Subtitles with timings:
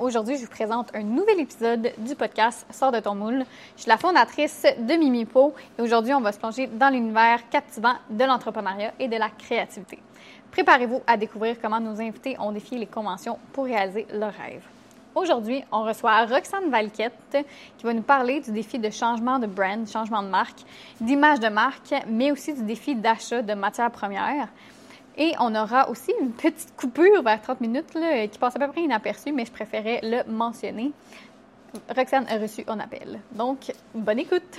[0.00, 3.44] Aujourd'hui, je vous présente un nouvel épisode du podcast Sors de ton moule.
[3.76, 7.94] Je suis la fondatrice de Mimipo et aujourd'hui, on va se plonger dans l'univers captivant
[8.10, 10.00] de l'entrepreneuriat et de la créativité.
[10.50, 14.64] Préparez-vous à découvrir comment nos invités ont défié les conventions pour réaliser leurs rêves.
[15.14, 17.38] Aujourd'hui, on reçoit Roxane Valquette
[17.76, 20.62] qui va nous parler du défi de changement de brand, changement de marque,
[21.00, 24.48] d'image de marque, mais aussi du défi d'achat de matières premières.
[25.20, 27.98] Et on aura aussi une petite coupure vers 30 minutes
[28.30, 30.92] qui passe à peu près inaperçue, mais je préférais le mentionner.
[31.94, 33.20] Roxane a reçu un appel.
[33.32, 34.56] Donc, bonne écoute!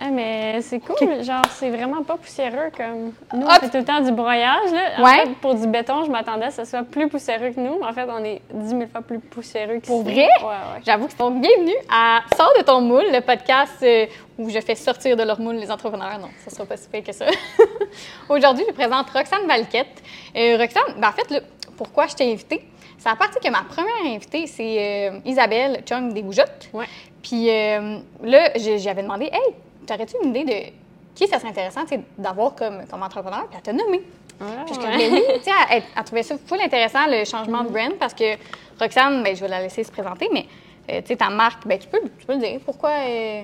[0.00, 1.22] Ah, mais c'est cool.
[1.22, 3.12] Genre, c'est vraiment pas poussiéreux comme.
[3.32, 3.60] Nous, on Hop!
[3.60, 4.72] fait tout le temps du broyage.
[4.72, 4.98] Là.
[4.98, 5.24] En Ouais.
[5.26, 7.80] fait, pour du béton, je m'attendais à ce que ce soit plus poussiéreux que nous.
[7.82, 10.14] En fait, on est 10 000 fois plus poussiéreux que Pour vrai?
[10.40, 10.80] Ouais, ouais.
[10.84, 14.06] J'avoue que c'est donc bienvenue à Sors de ton moule, le podcast euh,
[14.38, 16.18] où je fais sortir de leur moule les entrepreneurs.
[16.20, 17.26] Non, ça sera pas si pire que ça.
[18.28, 20.02] Aujourd'hui, je présente Roxane Valquette.
[20.36, 21.40] Euh, Roxane, ben, en fait, là,
[21.76, 22.64] pourquoi je t'ai invitée?
[23.02, 26.70] C'est à partir que ma première invitée, c'est euh, Isabelle Chung des Boujottes.
[26.72, 26.84] Ouais.
[27.20, 30.72] Puis euh, là, j'avais demandé, hey, t'aurais-tu une idée de
[31.16, 31.80] qui ça serait intéressant
[32.16, 33.44] d'avoir comme, comme entrepreneur?
[33.48, 34.02] Puis elle t'a nommé.
[34.40, 34.86] Ouais, Puis je ouais.
[34.88, 38.14] trouvais, oui, tu sais, elle, elle- trouvait ça full intéressant, le changement de brand, parce
[38.14, 38.36] que
[38.78, 40.46] Roxane, ben, je vais la laisser se présenter, mais
[40.90, 42.60] euh, tu sais, ta marque, ben, tu, peux, tu peux le dire.
[42.64, 42.90] Pourquoi?
[42.90, 43.42] euh,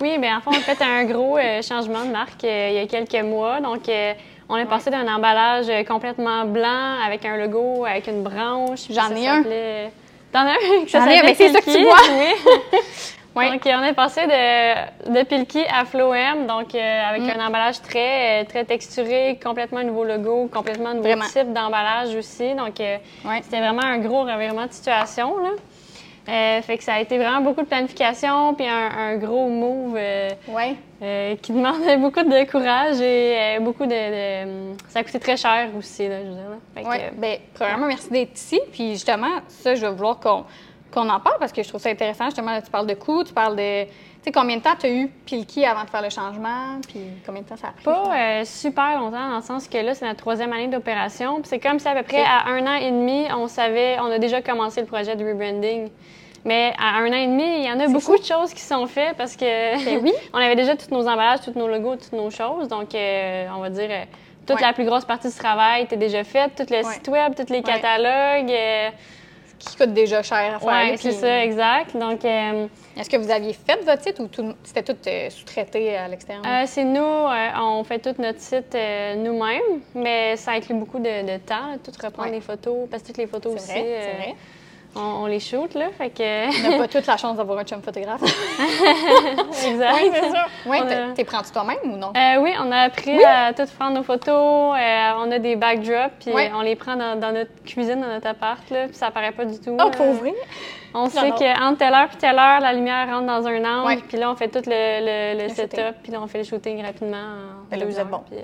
[0.00, 2.78] Oui, bien, en fait, on a fait un gros euh, changement de marque il y
[2.78, 3.60] a quelques mois.
[3.60, 3.82] Donc,
[4.48, 8.80] on est passé d'un emballage euh, complètement blanc avec un logo, avec une branche.
[8.90, 9.42] J'en ai un.
[10.32, 10.56] T'en as un?
[10.86, 11.96] J'en ai un, mais c'est ça que tu vois.
[13.36, 13.50] Oui.
[13.50, 17.40] Donc, euh, on est passé de, de Pilky à Floem, donc euh, avec Mm.
[17.40, 21.24] un emballage très, très texturé, complètement nouveau logo, complètement nouveau Vraiment.
[21.24, 22.54] type d'emballage aussi.
[22.54, 22.96] Donc, euh,
[23.42, 25.36] c'était vraiment un gros revirement de situation.
[25.38, 25.48] Là.
[26.28, 29.94] Euh, fait que ça a été vraiment beaucoup de planification, puis un, un gros move
[29.98, 30.74] euh, Ouais.
[31.02, 35.36] euh, qui demandait beaucoup de courage et euh, beaucoup de, de- Ça a coûté très
[35.36, 36.48] cher aussi, là, je veux dire.
[36.50, 36.56] là.
[36.74, 37.12] Fait que, Ouais.
[37.18, 38.58] Ben, premièrement, merci d'être ici.
[38.72, 40.44] Puis justement, ça, je vais vouloir qu'on
[40.90, 42.26] qu'on en parle parce que je trouve ça intéressant.
[42.26, 43.84] Justement, là, tu parles de coûts, tu parles de.
[44.24, 46.80] Tu sais, combien de temps tu as eu Pilky avant de faire le changement?
[46.88, 47.84] Puis combien de temps ça a pris?
[47.84, 51.34] Pas euh, super longtemps, dans le sens que là, c'est notre troisième année d'opération.
[51.42, 54.06] Puis c'est comme si à peu près à un an et demi, on savait, on
[54.10, 55.90] a déjà commencé le projet de rebranding.
[56.46, 58.86] Mais à un an et demi, il y en a beaucoup de choses qui sont
[58.86, 59.44] faites parce que
[59.84, 60.12] Ben oui.
[60.32, 62.68] on avait déjà tous nos emballages, tous nos logos, toutes nos choses.
[62.68, 64.04] Donc, euh, on va dire, euh,
[64.46, 64.62] toute Ouais.
[64.62, 66.94] la plus grosse partie du travail était déjà faite, tout le Ouais.
[66.94, 67.62] site web, tous les Ouais.
[67.62, 68.54] catalogues.
[69.70, 70.88] Qui coûte déjà cher à faire.
[70.90, 71.96] puis- c'est ça, exact.
[71.96, 72.66] Donc, euh,
[72.96, 76.44] Est-ce que vous aviez fait votre site ou tout- c'était tout euh, sous-traité à l'extérieur?
[76.46, 78.76] Euh, c'est nous, on fait tout notre site
[79.16, 82.34] nous-mêmes, mais ça inclut beaucoup de, de temps, tout reprendre Ouais.
[82.36, 84.34] les photos, parce que toutes les photos aussi, vrai.
[84.96, 86.66] On, on les shoot, là, fait que...
[86.66, 88.20] On n'a pas toute la chance d'avoir un chum photographe.
[89.66, 89.94] exact.
[89.94, 90.46] oui, c'est ça.
[90.66, 92.12] Oui, a- t'es prends-tu toi-même ou non?
[92.16, 93.24] Euh, oui, on a appris Oui.
[93.24, 97.18] à tout prendre nos photos, euh, on a des backdrops, puis on les prend dans,
[97.18, 99.76] dans notre cuisine, dans notre appart, là, puis ça paraît pas du tout.
[99.78, 100.32] Oh, euh, pour vrai?
[100.94, 104.16] On sait qu'entre telle heure et telle heure, la lumière rentre dans un angle, puis
[104.16, 104.70] là, on fait tout le,
[105.34, 105.70] le- le Le shooting.
[105.70, 108.22] setup, puis là, on fait le shooting rapidement en Ben là, deux heures, bon.
[108.30, 108.38] puis-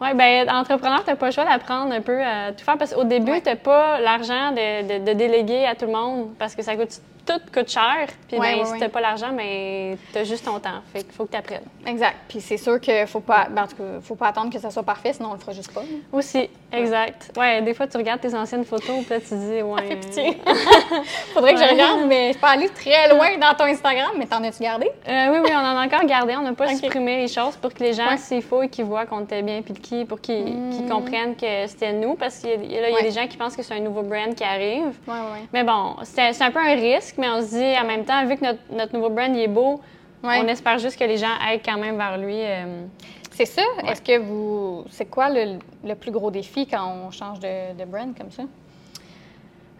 [0.00, 2.92] Oui, bien, entrepreneur, tu n'as pas le choix d'apprendre un peu à tout faire, parce
[2.94, 3.40] qu'au début, Ouais.
[3.40, 6.76] tu n'as pas l'argent de, de- de déléguer à tout le monde, parce que ça
[6.76, 10.24] coûte, tout coûte cher, puis Ouais, ben, ouais, si n'as pas l'argent, ben, tu as
[10.24, 11.64] juste ton temps, fait qu'il faut que tu apprennes.
[11.86, 12.16] Exact.
[12.28, 13.48] Puis c'est sûr qu'il faut pas.
[13.50, 15.52] ben, en tout cas, faut pas attendre que ça soit parfait, sinon on le fera
[15.52, 15.82] juste pas.
[16.12, 17.30] Aussi, exact.
[17.36, 19.82] Ouais, des fois, tu regardes tes anciennes photos, puis là, tu dis, ouais...
[19.82, 20.38] fait euh, pitié.
[21.34, 24.26] Faudrait que je regarde, mais je peux pas aller très loin dans ton Instagram, mais
[24.26, 24.90] t'en as-tu gardé?
[25.08, 26.36] Euh, oui, oui, on en a encore gardé.
[26.36, 29.20] On n'a pas supprimé les choses pour que les gens, s'il faut, qu'ils voient qu'on
[29.24, 32.14] était bien Pilky, pour qu'ils qu'ils comprennent que c'était nous.
[32.14, 33.02] Parce qu'il y y a- là, il y a Ouais.
[33.02, 34.94] des gens qui pensent que c'est un nouveau brand qui arrive.
[35.06, 38.04] Oui, oui, Mais bon, c'est un peu un risque, mais on se dit, en même
[38.04, 39.80] temps, vu que notre, notre nouveau brand il est beau,
[40.22, 40.40] Ouais.
[40.42, 42.36] on espère juste que les gens aillent quand même vers lui.
[42.40, 42.84] euh,
[43.32, 43.62] C'est ça?
[43.86, 44.84] Est-ce que vous.
[44.90, 48.42] C'est quoi le, le plus gros défi quand on change de, de brand comme ça?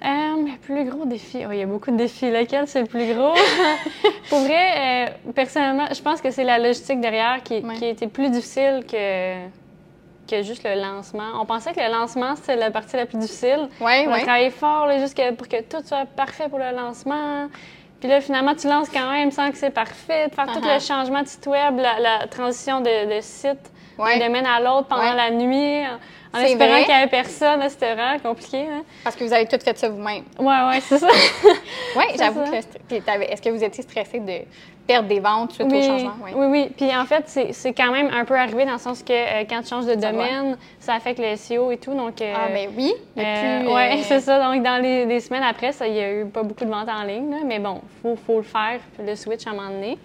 [0.04, 0.06] Euh,
[0.44, 2.30] le plus gros défi, oh, il y a beaucoup de défis.
[2.30, 3.32] Lequel c'est le plus gros?
[4.28, 7.74] Pour vrai, euh, personnellement, je pense que c'est la logistique derrière qui, Ouais.
[7.76, 9.36] qui a été plus difficile que,
[10.26, 11.30] que juste le lancement.
[11.40, 13.68] On pensait que le lancement, c'était la partie la plus difficile.
[13.80, 17.48] Oui, On a travaillé fort là, jusqu'à- pour que tout soit parfait pour le lancement.
[18.00, 20.28] Puis là, finalement, tu lances quand même sans que c'est parfait.
[20.34, 20.74] Faire tout Uh-huh.
[20.74, 24.18] le changement de site web, la, la transition de, de site Ouais.
[24.18, 25.16] d'un domaine à l'autre pendant Ouais.
[25.16, 25.86] la nuit,
[26.34, 27.62] en, espérant qu'il n'y avait personne.
[27.68, 28.58] C'était vraiment compliqué.
[28.70, 28.82] hein.
[29.04, 30.24] Parce que vous avez tout fait ça vous-même.
[30.38, 31.08] Ouais, ouais, c'est ça.
[31.96, 32.56] Oui, j'avoue que.
[33.32, 34.32] Est-ce que vous étiez stressé de
[34.86, 36.12] perdre des ventes suite oui, au changement?
[36.36, 36.70] oui, oui.
[36.76, 39.44] Puis en fait, c'est c'est quand même un peu arrivé dans le sens que euh,
[39.48, 41.94] quand tu changes de Ça domaine, ça affecte le SEO et tout.
[41.94, 42.92] Donc, euh, Ah, ben oui.
[43.18, 44.38] Euh, euh, c'est ça.
[44.38, 47.02] Donc, dans les, les semaines après, il y a eu pas beaucoup de ventes en
[47.04, 47.30] ligne.
[47.30, 47.38] là.
[47.44, 49.98] mais bon, il faut, faut le faire, le switch à un moment donné.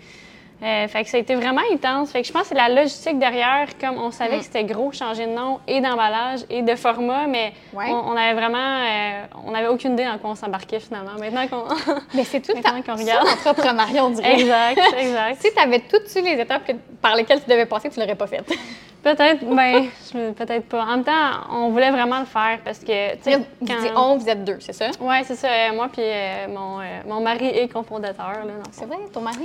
[0.64, 2.12] Euh, fait que ça a été vraiment intense.
[2.12, 4.40] Fait que je pense que c'est la logistique derrière, comme on savait Mm.
[4.40, 7.86] que c'était gros changer de nom et d'emballage et de format, mais Ouais.
[7.90, 11.14] on, on avait vraiment, euh, on n'avait aucune idée dans quoi on s'embarquait finalement.
[11.20, 11.64] Maintenant qu'on,
[12.14, 13.28] Mais c'est tout Maintenant qu'on regarde.
[14.04, 14.34] on dirait.
[14.40, 15.38] exact, exact.
[15.42, 18.28] Si tu avais toutes les étapes que- par lesquelles tu devais passer, tu l'aurais pas
[18.28, 18.44] fait.
[19.04, 19.88] Peut-être, ben,
[20.36, 20.84] peut-être pas.
[20.84, 21.12] En même temps,
[21.52, 23.82] on voulait vraiment le faire parce que, tu sais, Vous quand...
[23.82, 24.92] dites on, vous êtes deux, c'est ça?
[25.00, 25.48] Ouais, c'est ça.
[25.48, 28.54] euh, moi puis euh, mon, euh, mon mari est cofondateur là.
[28.72, 29.40] C'est vrai, ton mari?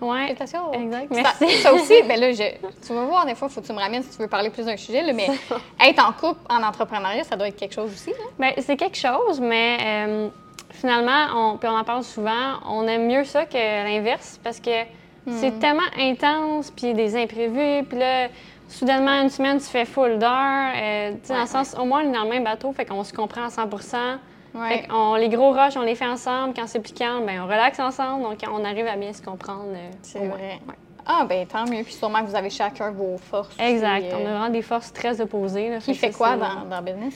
[0.00, 0.26] Ouais.
[0.28, 0.72] Félicitations.
[0.72, 1.56] Exact, Ça- merci.
[1.58, 3.78] Ça, aussi, ben là, je- tu vas voir, des fois, il faut que tu me
[3.80, 5.26] ramènes si tu veux parler plus d'un sujet, là, mais
[5.84, 8.10] être en couple, en entrepreneuriat, ça doit être quelque chose aussi.
[8.10, 8.16] Là.
[8.38, 10.28] Ben, c'est quelque chose, mais euh,
[10.70, 14.70] finalement, on, puis on en parle souvent, on aime mieux ça que l'inverse parce que
[15.28, 18.28] c'est tellement intense, puis des imprévus, puis là,
[18.70, 20.72] soudainement, une semaine, tu fais full d'heures.
[20.76, 23.12] euh, dans le sens, au moins, on est dans le même bateau, fait qu'on se
[23.12, 23.66] comprend à 100
[24.52, 24.68] Ouais.
[24.82, 26.54] Fait qu'on- les gros rushs, on les fait ensemble.
[26.54, 28.24] Quand c'est piquant, ben on relaxe ensemble.
[28.24, 29.68] Donc, on arrive à bien se comprendre.
[29.76, 30.58] euh, C'est vrai.
[31.06, 31.84] Ah, ben tant mieux.
[31.84, 33.54] Puis sûrement que vous avez chacun vos forces.
[33.60, 34.06] Exact.
[34.06, 35.70] euh, On a vraiment des forces très opposées.
[35.70, 35.78] là.
[35.78, 37.14] Qui fait ça, quoi dans, dans le business?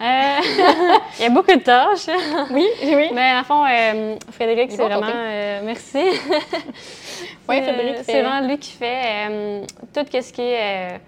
[0.00, 0.04] Euh,
[1.18, 2.08] Il y a beaucoup de tâches.
[2.50, 3.08] Oui, oui.
[3.14, 5.06] Mais à fond, euh, Frédéric, c'est vraiment.
[5.14, 6.04] euh, merci.
[7.48, 9.28] C'est, Frédéric C'est vraiment lui qui fait
[9.94, 11.00] tout ce qui est.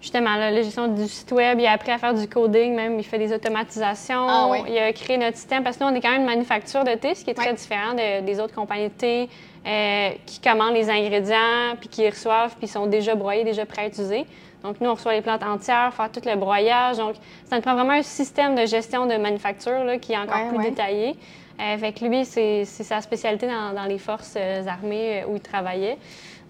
[0.00, 2.98] Justement, là, la gestion du site web, il a appris à faire du coding, même,
[2.98, 4.26] il fait des automatisations.
[4.28, 4.50] Ah.
[4.68, 6.94] Il a créé notre système, parce que nous, on est quand même une manufacture de
[6.94, 9.28] thé, ce qui est très différent de- des autres compagnies de thé
[10.26, 13.86] qui commandent les ingrédients, puis qui les reçoivent, puis sont déjà broyés, déjà prêts à
[13.86, 14.26] utiliser.
[14.62, 16.96] Donc, nous, on reçoit les plantes entières, faire tout le broyage.
[16.98, 17.14] Donc,
[17.48, 20.48] ça nous prend vraiment un système de gestion de manufacture là, qui est encore Ouais,
[20.48, 20.70] plus ouais.
[20.70, 21.16] détaillé.
[21.60, 25.36] Euh, fait que lui, c'est sa spécialité dans, dans les forces euh, armées euh, où
[25.36, 25.98] il travaillait.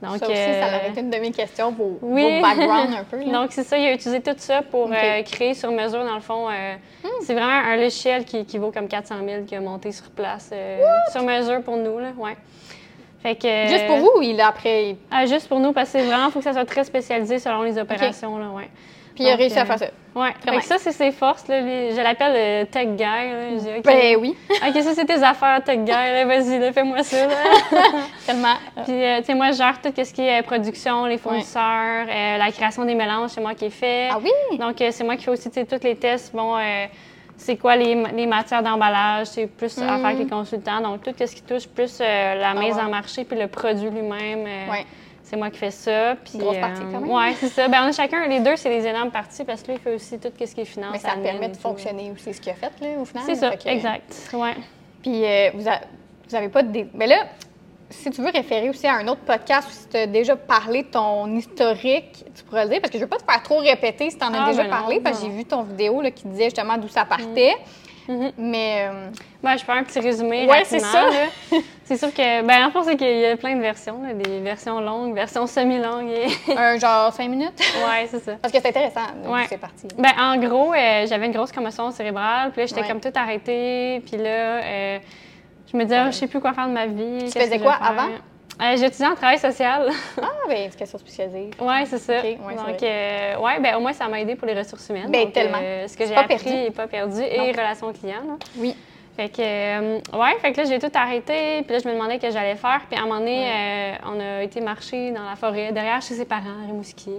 [0.01, 2.23] Donc, ça aussi, ça euh, aurait été une de mes questions, vos, oui.
[2.37, 3.19] vos backgrounds un peu.
[3.25, 3.33] Là.
[3.33, 4.89] donc, c'est ça, il a utilisé tout ça pour.
[4.89, 4.95] Hmm.
[4.95, 6.49] euh, créer sur mesure, dans le fond.
[6.51, 6.75] euh,
[7.23, 10.51] C'est vraiment un logiciel qui, qui vaut comme 400 000 qu'il a monté sur place,
[10.53, 10.81] euh,
[11.13, 11.99] sur mesure pour nous.
[12.01, 12.37] Là, ouais.
[13.23, 14.97] Fait que, euh, Juste pour vous ou il a après.
[15.11, 17.63] ah, juste pour nous, parce que vraiment, il faut que ça soit très spécialisé selon
[17.63, 18.37] les opérations.
[18.39, 18.69] Là, ouais.
[19.15, 19.87] Puis il a réussi à euh, faire ça.
[20.45, 21.47] Fait que ça, c'est ses forces.
[21.47, 22.33] Là, je l'appelle
[22.63, 23.03] le tech guy.
[23.05, 23.51] Là.
[23.51, 25.93] Je dis, OK, Ben oui, OK, ça, c'est tes affaires, tech guy.
[25.93, 27.27] Vas-y, fais-moi ça.
[27.27, 27.35] là.
[28.27, 28.55] tellement.
[28.85, 32.07] Puis, euh, tu sais, moi, je gère tout ce qui est euh, production, les fournisseurs,
[32.09, 34.09] euh, la création des mélanges, c'est moi qui ai fait.
[34.11, 34.59] Ah oui?
[34.59, 36.35] Donc, euh, c'est moi qui fais aussi tous les tests.
[36.35, 36.87] Bon, euh,
[37.43, 39.27] c'est quoi les, les matières d'emballage?
[39.29, 40.81] C'est plus à faire avec les consultants.
[40.81, 42.79] Donc, tout ce qui touche plus euh, la mise Mm.
[42.79, 42.87] Ah ouais.
[42.87, 44.47] en marché puis le produit lui-même.
[44.47, 44.87] euh, Ouais.
[45.25, 46.15] C'est moi qui fais ça.
[46.25, 47.11] Puis, Grosse partie, quand même.
[47.11, 47.67] Ouais, c'est ça.
[47.73, 49.95] Ben, on a chacun, les deux, c'est des énormes parties parce que lui, il fait
[49.95, 50.91] aussi tout ce qui est finance.
[50.93, 53.23] Mais ça permet et de fonctionner aussi, ce qu'il a fait, là, au final.
[53.27, 54.31] C'est ça, que- exact.
[54.35, 54.55] Ouais.
[55.03, 55.81] Puis euh, vous, a-
[56.29, 56.87] vous avez pas de.
[56.95, 57.25] Mais là,
[57.93, 60.83] si tu veux référer aussi à un autre podcast où si tu as déjà parlé
[60.83, 63.59] de ton historique, tu pourrais le dire, parce que je veux pas te faire trop
[63.59, 65.63] répéter si tu en as Ah, déjà ben non, parlé, parce que j'ai vu ton
[65.63, 67.55] vidéo là, qui disait justement d'où ça partait.
[68.09, 68.33] Mhm.
[68.37, 69.09] Mais euh,
[69.45, 70.49] Ben, je fais un petit résumé.
[70.49, 71.09] Ouais, c'est ça.
[71.85, 74.41] C'est sûr que, ben, en fait, c'est qu'il y a plein de versions, là, des
[74.41, 76.09] versions longues, versions semi-longues.
[76.11, 76.53] Et...
[76.57, 77.53] un genre cinq minutes?
[77.59, 78.33] ouais, c'est ça.
[78.41, 79.45] Parce que c'est intéressant, Ouais.
[79.49, 79.89] c'est parti.
[79.99, 82.89] Ben, en gros, euh, j'avais une grosse commotion cérébrale, puis là, j'étais Ouais.
[82.89, 84.99] comme tout arrêtée, puis là, euh,
[85.73, 87.19] je me disais, je sais plus quoi faire de ma vie.
[87.25, 88.09] qu'est-ce faisais quoi avant?
[88.61, 89.89] Euh, J'étudiais en travail social.
[90.21, 91.51] Ah, ben éducation spécialisée.
[91.59, 92.19] ouais, c'est ça.
[92.19, 95.11] Ok, ouais, Donc, euh, ouais, ben, au moins, ça m'a aidé pour les ressources humaines.
[95.11, 95.59] Donc, tellement.
[95.61, 97.27] euh, ce que j'ai appris n'est pas perdu, Non.
[97.27, 98.23] et relations clients.
[98.27, 98.35] là.
[98.59, 98.77] Oui.
[99.15, 101.63] Fait que, euh, ouais, fait que là, j'ai tout arrêté.
[101.67, 102.81] Puis là, je me demandais ce que j'allais faire.
[102.89, 106.15] Puis à un moment donné, euh, on a été marcher dans la forêt, derrière chez
[106.15, 107.11] ses parents, à Rimouski.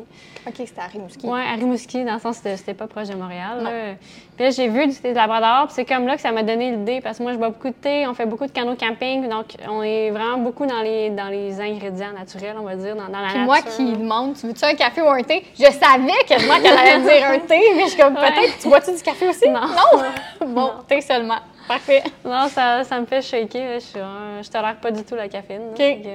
[0.47, 1.27] OK, c'était à Rimouski.
[1.27, 3.59] Ouais, à Rimouski, dans le sens que c'était- pas proche de Montréal.
[3.59, 3.65] Non.
[3.69, 3.93] là.
[4.35, 5.67] Puis là, j'ai vu du thé de Labrador.
[5.67, 6.99] Puis c'est comme là que ça m'a donné l'idée.
[6.99, 8.07] Parce que moi, je bois beaucoup de thé.
[8.07, 9.29] On fait beaucoup de canaux camping.
[9.29, 13.03] Donc, on est vraiment beaucoup dans les, dans les ingrédients naturels, on va dire, dans,
[13.07, 13.45] dans la Puis nature.
[13.45, 15.45] moi qui demande, tu veux-tu un café ou un thé?
[15.55, 18.31] Je savais quasiment qu'elle allait dire un thé, mais je suis comme, Ouais.
[18.31, 19.47] peut-être, tu bois-tu du café aussi?
[19.47, 19.61] Non.
[20.47, 21.37] bon, thé seulement.
[21.67, 22.03] Parfait.
[22.25, 23.61] Non, ça, ça me fait shaker.
[23.73, 23.79] là.
[23.79, 25.61] Je, je tolère pas du tout la caféine.
[25.67, 25.71] là.
[25.73, 26.05] OK.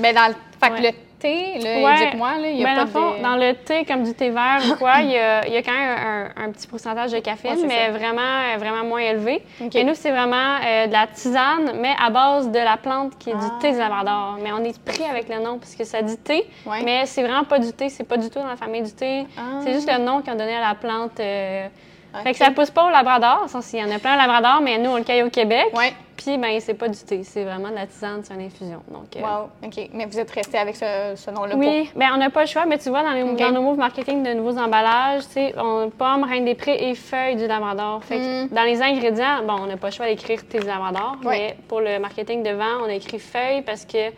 [0.00, 2.02] Mais dans le, fait que le thé, là, Ouais.
[2.02, 3.22] éduque-moi, là, il n'y a Ben, pas dans, le fond, de...
[3.22, 5.62] dans le thé, comme du thé vert ou quoi, il y a, il y a
[5.62, 5.98] quand même
[6.36, 7.90] un, un petit pourcentage de caféine, Ouais, mais ça.
[7.92, 9.42] vraiment, vraiment moins élevé.
[9.74, 13.30] Et nous, c'est vraiment euh, de la tisane, mais à base de la plante qui
[13.30, 13.40] est Ah.
[13.42, 14.36] du thé du labrador.
[14.42, 16.82] Mais on est pris avec le nom parce que ça dit thé, Ouais.
[16.84, 19.26] mais c'est vraiment pas du thé, c'est pas du tout dans la famille du thé.
[19.36, 19.60] Ah.
[19.64, 21.18] C'est juste le nom ont donné à la plante.
[21.18, 21.66] euh,
[22.14, 22.22] OK.
[22.22, 24.60] Fait que ça pousse pas au labrador, ça, il y en a plein au labrador,
[24.62, 25.66] mais nous, on le cueille au Québec.
[25.74, 25.92] Ouais.
[26.16, 28.82] Puis, ben, c'est pas du thé, c'est vraiment de la tisane, c'est une infusion.
[28.90, 29.88] Donc, euh, Wow, OK.
[29.92, 32.66] Mais vous êtes resté avec ce, ce nom-là oui, bien, on n'a pas le choix,
[32.66, 35.90] mais tu vois, dans, les- dans nos moves marketing de nouveaux emballages, tu sais, on
[35.90, 38.02] pomme, reine des prés et feuilles du labrador.
[38.02, 38.48] Fait que Mm.
[38.48, 41.38] dans les ingrédients, bon, on n'a pas le choix d'écrire thé du labrador, Ouais.
[41.38, 44.10] mais pour le marketing de vent, on a écrit feuilles parce que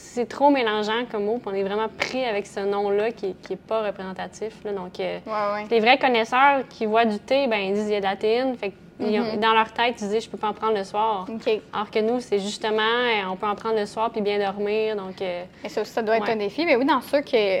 [0.00, 3.56] c'est trop mélangeant comme mot, puis on est vraiment pris avec ce nom-là qui n'est
[3.56, 4.52] pas représentatif.
[4.64, 4.72] là.
[4.72, 5.32] donc, euh, pour?
[5.32, 5.66] Ouais, ouais.
[5.70, 8.16] les vrais connaisseurs qui voient du thé, ben, ils disent qu'il y a de la
[8.16, 8.56] théine.
[8.56, 9.38] Fait ont- Mhm.
[9.40, 11.26] Dans leur tête, ils se disent, je peux pas en prendre le soir.
[11.72, 14.96] Alors que nous, c'est justement, euh, on peut en prendre le soir puis bien dormir.
[14.96, 16.64] Donc, euh, Et ça, ça doit être un défi.
[16.66, 17.60] Mais oui, dans ceux que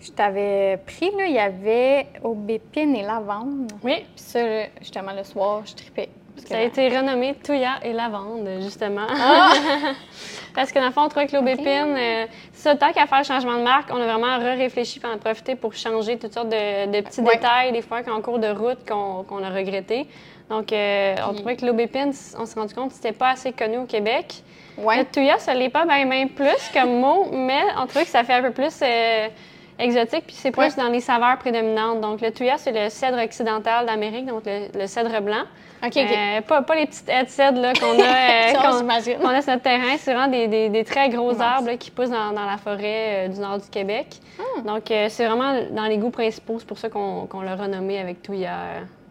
[0.00, 3.72] je t'avais pris, là, il y avait aubépine et lavande.
[3.82, 4.40] oui, Puis ça,
[4.80, 6.10] justement, le soir, je tripais.
[6.48, 9.06] Ça a été renommé Touya et Lavande, justement.
[9.08, 9.52] Ah!
[10.54, 13.24] Parce que dans le fond, on trouvait que l'aubépine, euh, ça, tant qu'à faire le
[13.24, 16.86] changement de marque, on a vraiment réfléchi pour en profiter pour changer toutes sortes de,
[16.92, 17.34] de petits Ouais.
[17.36, 20.06] détails, des fois qu'en cours de route qu'on a regretté.
[20.50, 23.78] Donc, euh, on trouvait que l'aubépine, on s'est rendu compte que c'était pas assez connu
[23.78, 24.42] au Québec.
[24.78, 24.98] Ouais.
[24.98, 28.22] Le Touya, ça l'est pas bien bien plus comme mot, mais on trouvait que ça
[28.24, 29.28] fait un peu plus euh,
[29.78, 30.70] exotique, puis c'est plus Ouais.
[30.76, 32.00] dans les saveurs prédominantes.
[32.00, 35.42] Donc, le Touya, c'est le cèdre occidental d'Amérique, donc le, le cèdre blanc.
[35.84, 35.96] OK, OK.
[35.96, 39.96] Euh, pas, pas les petites haies de cèdre qu'on a, euh, a sur notre terrain.
[39.98, 43.26] C'est vraiment des, des- des très gros arbres là, qui poussent dans, dans la forêt
[43.26, 44.06] euh, du nord du Québec.
[44.38, 44.60] Ah.
[44.62, 46.56] Donc, euh, c'est vraiment dans les goûts principaux.
[46.58, 48.52] C'est pour ça qu'on l'a renommé avec Touya.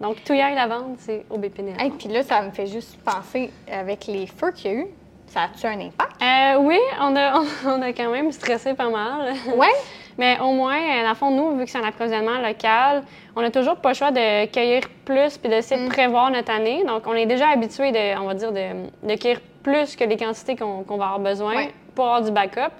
[0.01, 3.51] Donc, Touya et lavande, c'est aubépine et Hey, puis là, ça me fait juste penser,
[3.71, 4.87] avec les feux qu'il y a eu,
[5.27, 6.21] ça a-tu un impact?
[6.21, 9.33] Euh, oui, on a, on a quand même stressé pas mal.
[9.55, 9.67] Ouais?
[10.17, 13.03] Mais au moins, dans le fond, nous, vu que c'est un approvisionnement local,
[13.35, 15.85] on n'a toujours pas le choix de cueillir plus puis d'essayer Mm.
[15.87, 16.83] de prévoir notre année.
[16.85, 20.17] Donc, on est déjà habitué de, on va dire, de, de cueillir plus que les
[20.17, 21.53] quantités qu'on va avoir besoin
[21.95, 22.71] pour avoir du backup.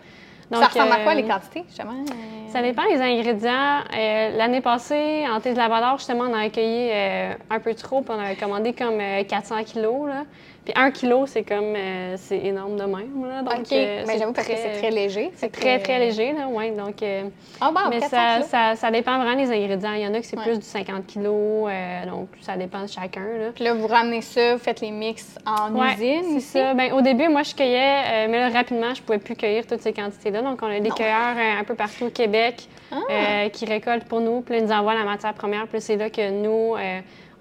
[0.52, 1.94] Donc, ça ressemble à quoi, euh, les quantités, justement?
[1.94, 3.80] Euh, Ça dépend des ingrédients.
[3.98, 8.02] Euh, L'année passée, en thé de Labrador, justement, on a accueilli euh, un peu trop,
[8.02, 10.08] puis on avait commandé comme euh, 400 kilos.
[10.10, 10.24] Là.
[10.66, 13.26] Puis un kilo, c'est comme, euh, c'est énorme de même.
[13.28, 13.42] Là.
[13.42, 15.30] Donc, OK, euh, mais j'avoue parce que c'est très léger.
[15.36, 16.72] C'est que- très, très léger, là, ouais.
[16.72, 17.24] Donc, euh,
[17.60, 19.92] Ah, bon, mais 400 ça, ça, ça dépend vraiment des ingrédients.
[19.94, 20.44] Il y en a que c'est Ouais.
[20.46, 23.20] plus du 50 kilos, euh, donc ça dépend de chacun.
[23.40, 23.50] Là.
[23.54, 26.74] Puis là, vous ramenez ça, vous faites les mix en Ouais, usine c'est ça.
[26.76, 29.92] Ben, au début, moi, je cueillais, mais là, rapidement, je pouvais plus cueillir toutes ces
[29.92, 30.42] quantités-là.
[30.44, 30.96] Donc, on a des Non.
[30.96, 33.50] cueilleurs un peu partout au Québec Ah.
[33.52, 35.68] qui récoltent pour nous, puis là, ils nous envoient la matière première.
[35.68, 36.76] Puis c'est là que nous,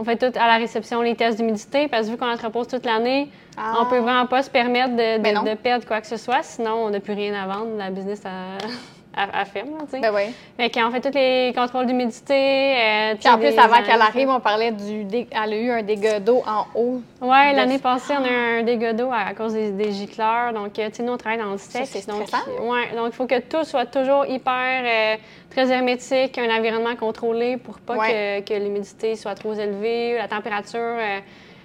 [0.02, 2.85] on fait tout à la réception les tests d'humidité, parce que vu qu'on entrepose toute
[2.85, 3.75] l'année, Ah.
[3.80, 6.42] on peut vraiment pas se permettre de, de- Ben de perdre quoi que ce soit,
[6.42, 7.76] sinon on n'a plus rien à vendre.
[7.78, 8.59] La business à,
[9.16, 10.00] à, à ferme, là, tu sais.
[10.00, 10.33] Ben oui.
[10.57, 12.35] Fait qu'on fait tous les contrôles d'humidité.
[12.35, 15.04] euh, Puis en plus, avant qu'elle arrive, on parlait du...
[15.04, 17.02] dé- Elle a eu un dégât d'eau en haut.
[17.21, 17.26] De-
[17.57, 20.52] l'année passée, on a eu un dégât d'eau à, à cause des, des gicleurs.
[20.52, 21.87] Donc, euh, tu sais, nous, on travaille dans le sec.
[21.87, 25.16] c'est donc, ouais, donc, il faut que tout soit toujours hyper, euh,
[25.50, 28.42] très hermétique, un environnement contrôlé pour pas Ouais.
[28.47, 30.78] que, que l'humidité soit trop élevée, la température.
[30.81, 31.19] euh,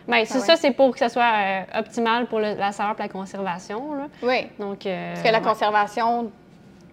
[0.08, 0.46] ben, c'est Ah ouais.
[0.46, 3.94] ça, c'est pour que ça soit euh, optimal pour le- la saveur et la conservation.
[3.94, 4.08] Là.
[4.24, 4.48] Oui.
[4.60, 5.44] Donc, euh, Parce que la ouais.
[5.44, 6.32] conservation,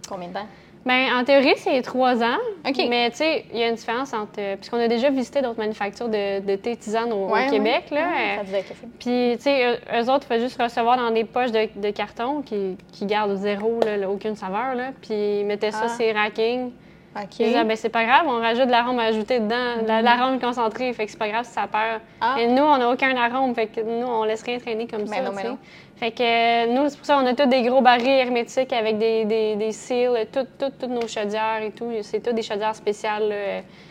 [0.08, 0.46] combien de temps?
[0.86, 2.36] Ben, en théorie, c'est trois ans.
[2.62, 4.32] Mais tu sais, il y a une différence entre.
[4.38, 7.84] euh, Puisqu'on a déjà visité d'autres manufactures de, de thé tisane au, Québec.
[7.90, 7.96] ouais.
[7.98, 8.86] Là, Ouais, euh, ça devait être café.
[8.98, 12.42] Puis, tu sais, eux, autres, il faut juste recevoir dans des poches de, de carton
[12.42, 14.74] qui, qui gardent zéro, là, aucune saveur.
[14.74, 14.90] Là.
[15.00, 15.88] Puis, ils mettaient ça Ah.
[15.88, 16.70] sur les rackings.
[17.16, 17.38] OK.
[17.38, 20.04] Ils disaient, ben, c'est pas grave, on rajoute de l'arôme ajouté dedans, de la- de
[20.04, 22.00] l'arôme concentré, fait que c'est pas grave si ça perd.
[22.20, 22.34] Ah.
[22.40, 25.18] Et nous, on n'a aucun arôme, fait que nous, on laisse rien traîner comme Mais
[25.18, 25.22] ça.
[25.22, 25.48] non, tu mais sais.
[25.48, 25.58] non.
[25.96, 28.98] Fait que euh, nous, c'est pour ça qu'on a tous des gros barils hermétiques avec
[28.98, 31.90] des, des, des seals, toutes, toutes, toutes nos chaudières et tout.
[32.02, 33.28] C'est toutes des chaudières spéciales.
[33.28, 33.34] là.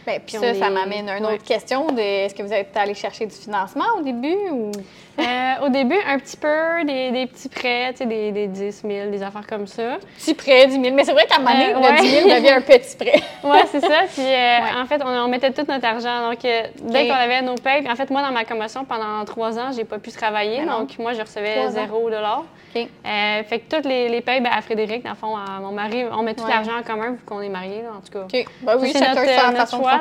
[0.05, 1.36] Ben, puis ça, ça m'amène à une ouais.
[1.36, 1.88] autre question.
[1.88, 4.72] De, est-ce que vous êtes allé chercher du financement au début ou...
[5.19, 8.81] Euh, au début, un petit peu, des, des petits prêts, tu sais, des, des 10
[8.83, 10.00] 000, des affaires comme ça.
[10.17, 10.95] Petit prêt, 10 000.
[10.95, 12.01] Mais c'est vrai qu'à un moment donné, Euh, le ouais.
[12.01, 13.22] 10 000 devient un petit prêt.
[13.43, 14.05] Ouais, c'est ça.
[14.12, 16.31] Puis euh, en fait, on, on mettait tout notre argent.
[16.31, 19.60] Donc, euh, dès qu'on avait nos payes, en fait, moi, dans ma commotion, pendant trois
[19.60, 20.62] ans, j'ai pas pu travailler.
[20.62, 20.79] Mais non.
[20.79, 22.43] Donc, moi, je recevais zéro dollar.
[22.75, 22.88] OK.
[23.05, 25.71] Euh, fait que toutes les, les payes, ben, à Frédéric, dans le fond, à mon
[25.71, 26.50] mari, on met tout Ouais.
[26.50, 28.27] l'argent en commun vu qu'on est mariés, là, en tout cas.
[28.62, 30.00] Ben oui, C'est notre, euh, notre façon de choix, là.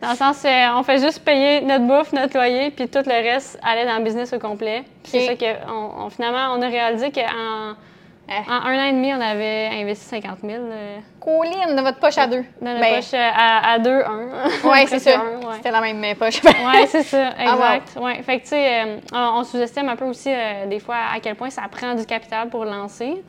[0.00, 3.12] Dans le sens, euh, on fait juste payer notre bouffe, notre loyer, puis tout le
[3.32, 4.84] reste allait dans le business au complet.
[5.04, 7.74] C'est ça que, on, on- finalement, on a réalisé qu'en.
[8.28, 12.18] En un an et demi, on avait investi 50 000 euh, Colline, de votre poche
[12.18, 12.44] à deux.
[12.60, 14.68] dans notre Ben, poche euh, à, à deux, un.
[14.68, 15.18] Ouais, c'est ça.
[15.18, 15.54] ouais.
[15.56, 16.42] C'était la même poche.
[16.44, 17.52] Ouais, c'est ça, Ah, wow.
[17.54, 17.96] exact.
[18.00, 18.22] ouais.
[18.22, 21.20] Fait que, tu sais, euh, on, on sous-estime un peu aussi, euh, des fois, à
[21.20, 23.22] quel point ça prend du capital pour lancer.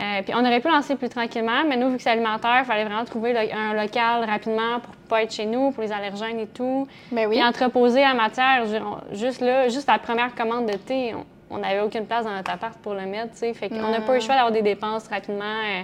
[0.00, 2.64] Euh, puis on aurait pu lancer plus tranquillement, mais nous, vu que c'est alimentaire, il
[2.64, 6.46] fallait vraiment trouver un local rapidement pour pas être chez nous, pour les allergènes et
[6.46, 6.88] tout.
[7.12, 7.36] Ben oui.
[7.36, 8.64] Puis entreposer la matière,
[9.12, 12.50] juste là, juste la première commande de thé, on- on n'avait aucune place dans notre
[12.50, 13.54] appart pour le mettre, tu sais.
[13.54, 15.82] Fait qu'on n'a pas eu le choix d'avoir des dépenses rapidement euh,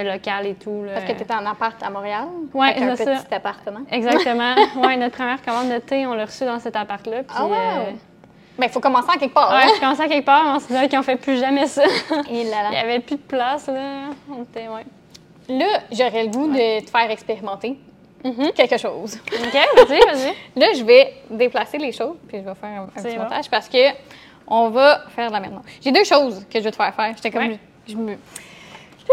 [0.00, 0.84] de local et tout.
[0.84, 0.92] là.
[0.94, 2.26] Parce que tu étais en appart à Montréal?
[2.54, 3.22] Un c'est ça.
[3.22, 3.80] petit appartement.
[3.90, 4.54] Exactement.
[4.86, 7.22] ouais, notre première commande de thé, on l'a reçue dans cet appart-là.
[7.34, 7.52] Ah, wow.
[7.52, 7.56] euh,
[8.58, 9.50] Ben, il faut commencer en quelque part.
[9.50, 9.72] ouais, hein?
[9.74, 11.82] je commençais à quelque part, on se disait qu'on fait plus jamais ça.
[12.30, 14.10] Et là, Il n'y avait plus de place, là.
[14.30, 14.84] On était, ouais.
[15.48, 17.78] Là, j'aurais le goût de te faire expérimenter
[18.24, 18.50] Mhm.
[18.56, 19.20] quelque chose.
[19.32, 20.32] OK, vas-y, vas-y.
[20.60, 23.22] Là, je vais déplacer les choses, puis je vais faire un, un petit bon.
[23.22, 23.78] montage parce que
[24.48, 25.60] on va faire de la merde.
[25.80, 27.12] J'ai deux choses que je vais te faire faire.
[27.16, 27.46] J'étais comme.
[27.48, 27.58] Ouais.
[27.86, 28.16] Je, je me.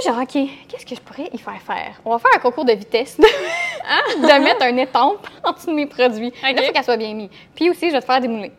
[0.03, 0.33] Genre, OK,
[0.67, 2.01] qu'est-ce que je pourrais y faire faire?
[2.03, 3.15] On va faire un concours de vitesse.
[3.17, 6.33] de mettre un étampe en dessous de mes produits.
[6.41, 7.29] Là, il faut qu'elle soit bien mise.
[7.53, 8.51] Puis aussi, je vais te faire démouler.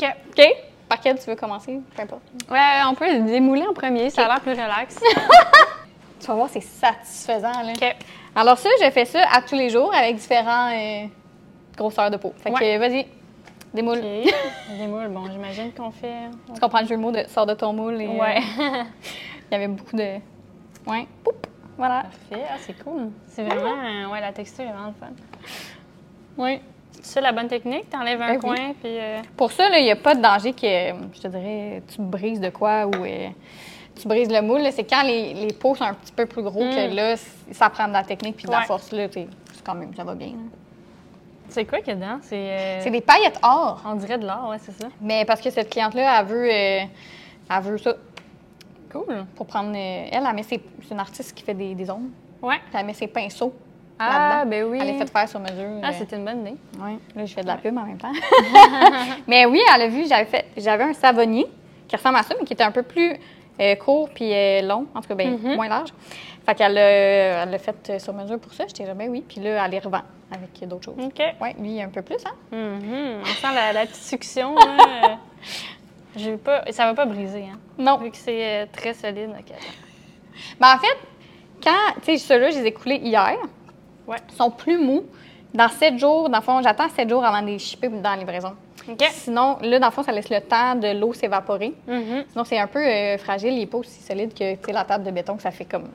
[0.00, 0.08] OK.
[0.30, 0.44] OK?
[0.88, 1.78] Par quel tu veux commencer?
[1.94, 2.22] Peu importe.
[2.50, 4.98] Ouais, on peut le démouler en premier, ça a l'air plus relax.
[6.18, 7.72] Tu vas voir, c'est satisfaisant, là.
[7.76, 7.96] OK.
[8.34, 11.06] Alors ça, je fais ça à tous les jours avec différents euh,
[11.76, 12.32] grosseurs de peau.
[12.42, 12.78] Fait que Ouais.
[12.78, 13.06] vas-y,
[13.74, 13.98] démoule.
[13.98, 14.34] OK.
[14.78, 16.30] Démoule, bon, j'imagine qu'on fait.
[16.54, 18.40] Tu comprends le jeu de mots de sors de ton moule et euh, Ouais.
[18.58, 20.16] il y avait beaucoup de.
[20.86, 21.06] Ouais.
[21.24, 21.46] Poup.
[21.76, 22.02] Voilà.
[22.02, 22.44] Parfait.
[22.50, 23.10] Ah, c'est cool.
[23.28, 23.74] C'est vraiment.
[23.84, 25.08] euh, ouais, la texture est vraiment fun.
[26.38, 26.60] Oui.
[26.92, 27.90] C'est ça la bonne technique?
[27.90, 28.40] T'enlèves un Ben oui.
[28.40, 28.98] coin, puis.
[28.98, 30.66] euh, Pour ça, il n'y a pas de danger que,
[31.14, 33.28] je te dirais, tu brises de quoi ou euh,
[34.00, 34.62] tu brises le moule.
[34.72, 36.94] C'est quand les, les peaux sont un petit peu plus gros que Mm.
[36.94, 37.14] là,
[37.52, 38.90] ça prend de la technique puis de la force.
[38.92, 39.06] Là,
[39.64, 40.32] quand même, ça va bien.
[41.56, 42.18] C'est quoi qu'il y a dedans?
[42.20, 42.36] C'est.
[42.36, 43.80] euh, C'est des paillettes or.
[43.86, 44.88] On dirait de l'or, ouais, c'est ça.
[45.00, 46.80] Mais parce que cette cliente-là, elle veut, euh,
[47.50, 47.94] elle veut ça
[48.92, 49.24] Cool.
[49.34, 49.70] pour prendre.
[49.74, 52.10] euh, elle, elle met ses- c'est une artiste qui fait des, des ongles.
[52.42, 52.56] Ouais.
[52.68, 53.54] Puis elle met ses pinceaux
[53.98, 54.76] Ah, ben oui.
[54.78, 55.80] Elle les fait faire sur mesure.
[55.82, 56.56] Ah, c'était une bonne idée.
[56.78, 58.12] Oui, là, je fais de la pub en même temps.
[59.26, 61.46] mais oui, elle a vu, j'avais fait, j'avais un savonnier
[61.88, 63.14] qui ressemble à ça, mais qui était un peu plus
[63.82, 65.54] court puis long, en tout cas, ben, Mhm.
[65.54, 65.88] moins large.
[66.46, 66.80] Fait qu'elle l'a,
[67.42, 68.64] elle l'a fait sur mesure pour ça.
[68.68, 69.24] J'étais jamais oui.
[69.26, 70.94] Puis là, elle les revend avec d'autres choses.
[70.98, 71.20] OK.
[71.40, 72.34] Oui, lui, un peu plus, hein?
[72.56, 73.20] Mhm.
[73.22, 74.54] On sent la, la petite succion.
[74.56, 75.08] euh,
[76.16, 77.58] j'ai pas, ça va pas briser, hein.
[77.78, 77.98] Non.
[77.98, 79.30] Vu que c'est euh, très solide.
[79.30, 79.56] OK, attends.
[80.60, 80.98] Ben, en fait,
[81.64, 83.36] quand, tu sais, ceux-là, je les ai coulés hier.
[84.06, 84.18] Ouais.
[84.30, 85.04] Ils sont plus mous.
[85.54, 88.16] Dans sept jours, dans le fond, j'attends sept jours avant de les shipper dans la
[88.16, 88.52] livraison.
[88.88, 89.02] OK.
[89.10, 91.72] Sinon, là, dans le fond, ça laisse le temps de l'eau s'évaporer.
[91.88, 92.24] Mhm.
[92.30, 93.54] Sinon, c'est un peu euh, fragile.
[93.54, 95.88] Il n'est pas aussi solide que la table de béton que ça fait comme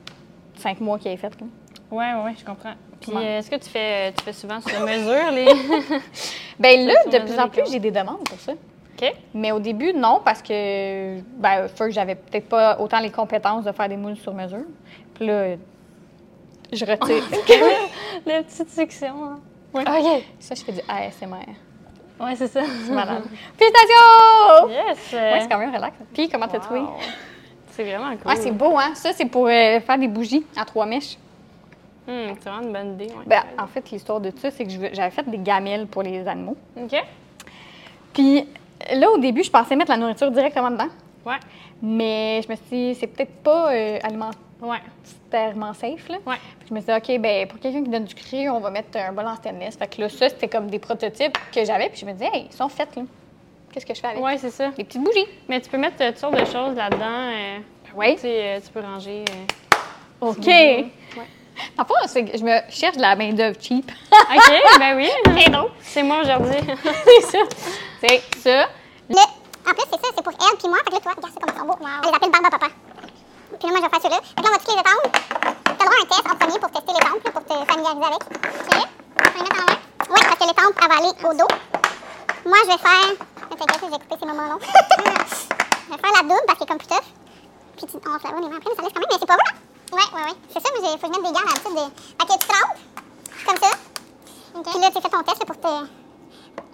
[0.62, 1.38] cinq mois qu'il est faite.
[1.40, 1.46] là.
[1.90, 2.72] Ouais, ouais, je comprends.
[3.00, 3.22] Puis, Ouais.
[3.22, 5.46] euh, est-ce que tu fais, tu fais souvent sur mesure les.
[6.58, 8.52] Ben là, de plus en plus, j'ai des demandes pour ça.
[8.52, 9.12] OK.
[9.34, 13.88] Mais au début, non, parce que ben, j'avais peut-être pas autant les compétences de faire
[13.88, 14.64] des moules sur mesure.
[15.14, 15.56] Puis là,
[16.72, 17.22] je retire.
[18.26, 19.14] La petite section.
[19.24, 19.40] Hein.
[19.74, 19.82] Ouais.
[19.82, 20.22] OK.
[20.38, 21.46] ça, je fais du ASMR.
[22.20, 22.60] Ouais, c'est ça.
[22.86, 23.24] C'est malade.
[23.58, 24.68] Félicitations!
[24.68, 25.12] Yes!
[25.12, 25.96] Ouais, c'est quand même relax.
[26.14, 26.80] Puis, comment t'as trouvé?
[27.72, 28.30] C'est vraiment cool.
[28.30, 28.94] Ouais, c'est beau, hein?
[28.94, 31.16] Ça, c'est pour euh, faire des bougies à trois mèches.
[32.06, 33.06] Hmm, c'est vraiment une bonne idée.
[33.14, 33.24] Ouais.
[33.26, 36.56] Ben, en fait, l'histoire de ça, c'est que j'avais fait des gamelles pour les animaux.
[36.76, 36.94] OK.
[38.12, 38.46] Puis
[38.94, 40.88] là, au début, je pensais mettre la nourriture directement dedans.
[41.24, 41.36] Ouais.
[41.80, 44.00] Mais je me suis dit, c'est peut-être pas euh, Ouais.
[44.02, 46.08] alimentairement safe.
[46.08, 46.16] Là.
[46.26, 46.36] Ouais.
[46.60, 48.70] Puis je me suis dit, OK, ben pour quelqu'un qui donne du cru, on va
[48.70, 49.76] mettre un bol en stainless.
[49.76, 51.88] Fait que là, ça, c'était comme des prototypes que j'avais.
[51.88, 53.02] Puis je me disais, hey, ils sont faits, là.
[53.72, 54.22] Qu'est-ce que je fais avec?
[54.22, 54.68] Ouais, c'est ça.
[54.68, 55.26] Des petites bougies.
[55.48, 57.04] Mais tu peux mettre euh, toutes sortes de choses là-dedans.
[57.06, 57.58] euh,
[57.96, 58.14] Oui.
[58.16, 59.24] Tu sais, euh, tu peux ranger.
[59.30, 60.46] euh, OK.
[60.46, 60.90] Ouais.
[62.06, 63.90] C'est que je me cherche de la main-d'œuvre cheap.
[64.12, 65.10] OK, ben oui.
[65.24, 65.70] Très drôle.
[65.80, 66.58] C'est moi aujourd'hui.
[67.04, 67.38] c'est ça.
[68.00, 68.66] C'est ça.
[69.08, 69.16] Le...
[69.16, 70.78] En plus, c'est ça, c'est pour elle puis moi.
[70.84, 71.78] Fait que là, toi, regarde ça comme ils sont beaux.
[72.02, 72.66] Elle les appelle barbe à papa.
[72.66, 74.20] Puis là, moi, je vais faire ceux-là.
[74.22, 75.04] Fait que là, on va toutes les étendre.
[75.64, 77.54] T'as le droit à un test en premier pour tester les tempes, là, pour te
[77.72, 78.22] familiariser avec.
[78.22, 78.88] OK?
[79.16, 79.78] On va mettre en main.
[80.10, 81.50] Oui, parce que les tempes, elle va aller au dos.
[82.44, 83.26] Moi, je vais faire.
[83.52, 84.58] Ne t'inquiète, j'ai coupé ces moments longs.
[84.62, 87.08] je vais faire la double parce qu'elle est comme plus tough.
[87.76, 87.96] Puis tu...
[87.96, 89.08] on se lave les mains après, mais ça laisse quand même.
[89.12, 89.52] Mais c'est pas vrai.
[89.92, 90.36] Ouais, ouais, ouais.
[90.48, 91.86] C'est ça, mais il faut que je mette des gants à l'habitude de.
[92.16, 92.78] Fait que tu trempes,
[93.46, 93.70] comme ça.
[94.70, 95.68] Puis là, tu fais ton test là, pour te.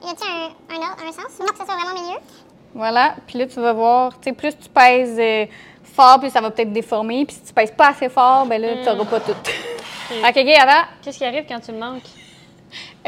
[0.07, 1.39] Y a-t-il un, un ordre, un sens?
[1.41, 2.19] Non, que ça soit vraiment milieu?
[2.75, 3.15] Voilà.
[3.27, 5.47] Puis là, tu vas voir, tu sais, plus tu pèses euh,
[5.83, 7.25] fort, plus ça va peut-être déformer.
[7.27, 9.33] Puis si tu pèses pas assez fort, ben là, tu n'auras pas tout.
[9.33, 10.89] OK, OK, attends.
[11.03, 12.07] Qu'est-ce qui arrive quand tu le manques?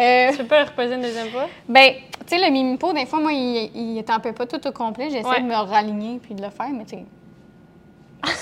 [0.01, 1.47] Euh, Tu peux pas reposer une deuxième fois?
[1.69, 1.93] ben,
[2.27, 4.73] tu sais, le mimipo, des fois, moi, il, il est un peu pas tout au
[4.73, 5.11] complet.
[5.11, 5.41] J'essaie Ouais.
[5.41, 7.05] de me raligner puis de le faire, mais tu sais.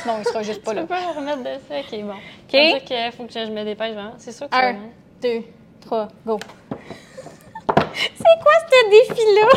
[0.03, 0.83] Sinon, il sera juste pas Tu là.
[0.83, 1.61] peux pas le remettre dessus?
[1.71, 2.13] OK, bon.
[2.13, 2.19] OK.
[2.51, 4.15] Ça veut dire qu'il faut que je me dépêche vraiment.
[4.19, 4.77] C'est sûr que tu Un,
[5.23, 5.43] deux,
[5.81, 6.39] trois, go.
[8.15, 9.49] C'est quoi ce défi-là?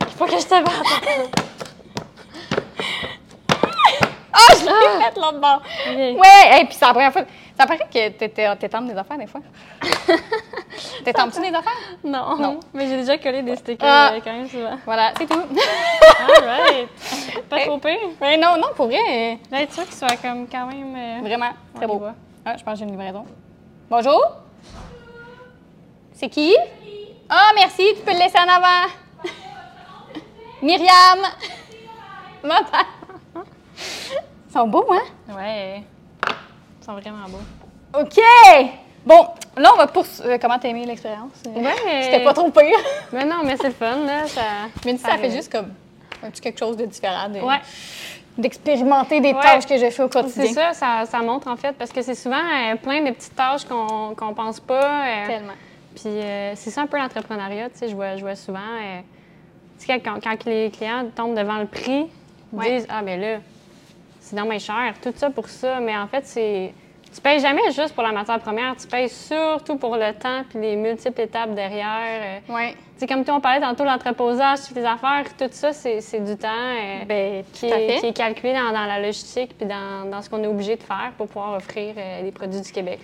[0.00, 1.38] Il faut que je te batte.
[4.32, 5.62] Ah, je l'ai fait l'autre bord.
[5.88, 7.22] Ouais, et puis c'est la première fois.
[7.58, 9.40] Ça paraît que t'étais- t'étends des affaires des fois.
[11.04, 11.72] T'étends-tu des affaires?
[12.02, 12.36] Non.
[12.38, 12.60] Non.
[12.72, 14.12] Mais j'ai déjà collé des stickers Ah.
[14.14, 14.78] euh, quand même souvent.
[14.86, 15.38] Voilà, c'est tout.
[15.38, 16.88] All right.
[17.48, 17.98] Pas trop pire?
[18.20, 20.96] Mais non, non, pour vrai, Là, être sûr qu'il soit comme quand même.
[20.96, 22.02] euh, vraiment, très beau.
[22.44, 23.26] Ah, je pense que j'ai une livraison.
[23.90, 24.22] Bonjour?
[26.14, 26.56] C'est qui?
[27.28, 28.88] Ah, merci, tu peux le laisser en avant.
[30.62, 31.18] Myriam!
[32.44, 32.86] M'entends?
[34.54, 35.34] Ils sont beaux, hein?
[35.34, 35.82] Ouais.
[36.28, 38.00] Ils sont vraiment beaux.
[38.00, 38.18] OK!
[39.06, 40.36] Bon, là, on va poursuivre.
[40.40, 41.32] comment t'as aimé l'expérience?
[41.46, 42.02] Ouais.
[42.02, 42.76] C'était pas trop pire.
[43.14, 44.26] Mais non, mais c'est le fun, là.
[44.26, 44.42] Ça...
[44.84, 45.32] Mais ça fait arrive.
[45.32, 45.72] juste comme
[46.22, 47.60] un petit quelque chose de différent, de- Ouais.
[48.36, 49.40] d'expérimenter des Ouais.
[49.40, 50.44] tâches que je fais au quotidien.
[50.46, 53.34] C'est ça, ça, ça montre en fait, parce que c'est souvent euh, plein de petites
[53.34, 55.04] tâches qu'on qu'on pense pas.
[55.06, 55.52] euh, Tellement.
[55.94, 58.58] Puis euh, c'est ça un peu l'entrepreneuriat, tu sais, je vois, je vois souvent.
[58.60, 59.00] euh,
[59.80, 62.06] tu sais, quand, quand les clients tombent devant le prix,
[62.52, 62.76] ils Ouais.
[62.78, 63.38] disent Ah, ben là,
[64.32, 65.78] c'est dans mes cher, tout ça pour ça.
[65.80, 66.72] Mais en fait, c'est
[67.14, 70.58] tu payes jamais juste pour la matière première, tu payes surtout pour le temps puis
[70.58, 72.40] les multiples étapes derrière.
[72.48, 72.74] Euh, Ouais.
[72.96, 77.04] C'est comme on parlait tantôt l'entreposage, toutes les affaires, tout ça, c'est du temps euh,
[77.04, 78.00] Ben, qui, est, fait.
[78.00, 80.82] qui est calculé dans, dans la logistique puis dans, dans ce qu'on est obligé de
[80.82, 83.00] faire pour pouvoir offrir euh, les produits du Québec.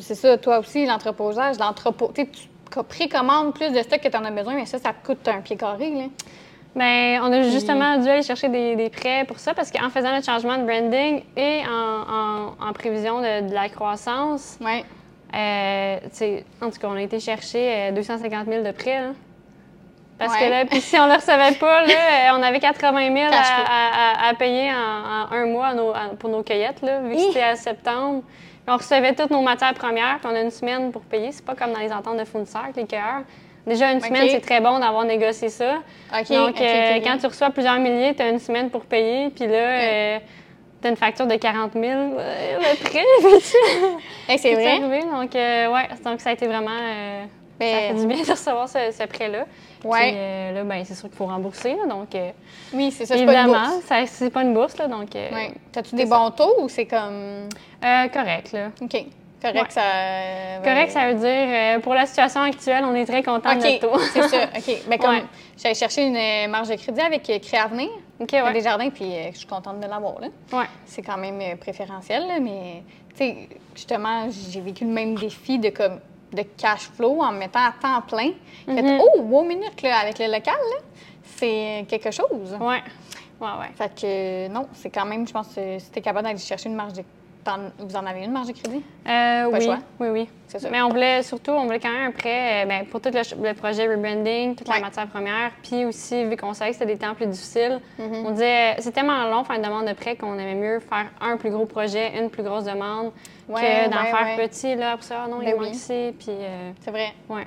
[0.00, 2.10] c'est ça, toi aussi, l'entreposage, l'entrepôt.
[2.14, 5.04] Tu tu précommandes plus de stock que tu en as besoin, mais ça, ça te
[5.06, 6.04] coûte un pied carré, là.
[6.74, 10.10] Ben, on a justement dû aller chercher des, des prêts pour ça parce qu'en faisant
[10.12, 11.70] notre changement de branding et en,
[12.60, 14.84] en- en prévision de, de la croissance, Ouais.
[15.34, 15.96] Euh,
[16.60, 19.00] en tout cas, on a été chercher euh, 250 000 de prêts.
[19.00, 19.08] là.
[20.18, 20.40] Parce Ouais.
[20.46, 21.92] que là, puis si on ne le recevait pas, là,
[22.34, 26.82] euh, on avait 80 000 à, payer en, en un mois nos- pour nos cueillettes,
[26.82, 28.22] là, vu que c'était à septembre.
[28.26, 31.32] Puis on recevait toutes nos matières premières, puis on a une semaine pour payer.
[31.32, 33.22] C'est pas comme dans les ententes de fournisseurs les cueilleurs.
[33.66, 35.74] Déjà, une semaine, c'est très bon d'avoir négocié ça.
[36.30, 40.18] Donc, euh, quand tu reçois plusieurs milliers, tu as une semaine pour payer, puis là,
[40.80, 41.84] tu as une facture de 40 000.
[41.84, 43.04] euh, le prêt,
[44.28, 44.66] Hey, c'est vrai?
[44.82, 45.00] arrivé.
[45.04, 46.70] Donc, euh, ouais, donc ça a été vraiment.
[46.70, 47.28] euh, ça
[47.60, 49.44] Ben, fait du bien de recevoir ce, ce prêt-là.
[49.84, 50.08] Ouais.
[50.10, 51.74] Puis euh, là, ben, c'est sûr qu'il faut rembourser.
[51.76, 52.30] là, donc, euh,
[52.74, 54.76] Oui, c'est ça, c'est pas une évidemment, c'est pas une bourse.
[54.78, 55.52] Là, donc, euh, Ouais.
[55.70, 56.18] T'as-tu des ça.
[56.18, 57.48] bons taux ou c'est comme.
[57.84, 58.50] euh, correct.
[58.52, 58.70] Là.
[58.80, 59.04] OK.
[59.42, 59.70] Correct, Ouais.
[59.70, 60.62] ça.
[60.62, 61.26] Correct, ça veut dire,
[61.76, 63.98] euh, pour la situation actuelle, on est très content de OK, notre taux.
[64.12, 64.44] c'est ça.
[64.56, 64.76] OK.
[64.88, 65.24] Ben, comme Ouais.
[65.60, 67.88] j'allais chercher une euh, marge de crédit avec euh, Créavenir,
[68.20, 68.52] OK, ouais.
[68.52, 70.28] des jardins, puis euh, je suis contente de l'avoir, là.
[70.52, 70.66] Ouais.
[70.86, 75.58] c'est quand même euh, préférentiel, là, mais tu sais, justement, j'ai vécu le même défi
[75.58, 75.98] de comme
[76.32, 78.30] de cash flow en me mettant à temps plein.
[78.64, 79.00] Fait, Mhm.
[79.02, 80.78] oh, wow, minute, là, avec le local, là,
[81.36, 82.56] c'est quelque chose.
[82.60, 82.80] Ouais.
[83.40, 83.70] Ouais, ouais.
[83.76, 86.68] Fait que euh, non, c'est quand même, je pense, que si t'es capable d'aller chercher
[86.68, 87.02] une marge de.
[87.78, 88.82] Vous en avez une marge de crédit?
[89.08, 89.78] Euh, oui, choix.
[89.98, 90.28] oui, oui.
[90.70, 93.52] Mais on voulait surtout, on voulait quand même un prêt euh, ben, pour tout le,
[93.54, 94.76] projet rebranding, toute Ouais.
[94.76, 95.50] la matière première.
[95.62, 98.26] Puis aussi, vu qu'on savait que c'était des temps plus difficiles, Mm-hmm.
[98.26, 101.36] on disait c'est tellement long faire une demande de prêt qu'on aimait mieux faire un
[101.36, 103.10] plus gros projet, une plus grosse demande,
[103.48, 104.74] Ouais, que d'en ouais, faire petit.
[104.76, 105.66] Là, pour ça, Ah non, Ben il oui.
[105.66, 106.14] manque ici.
[106.18, 107.12] Puis, euh, C'est vrai.
[107.28, 107.46] ouais.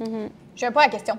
[0.00, 0.28] Mhm.
[0.56, 1.16] Je viens pas à la question.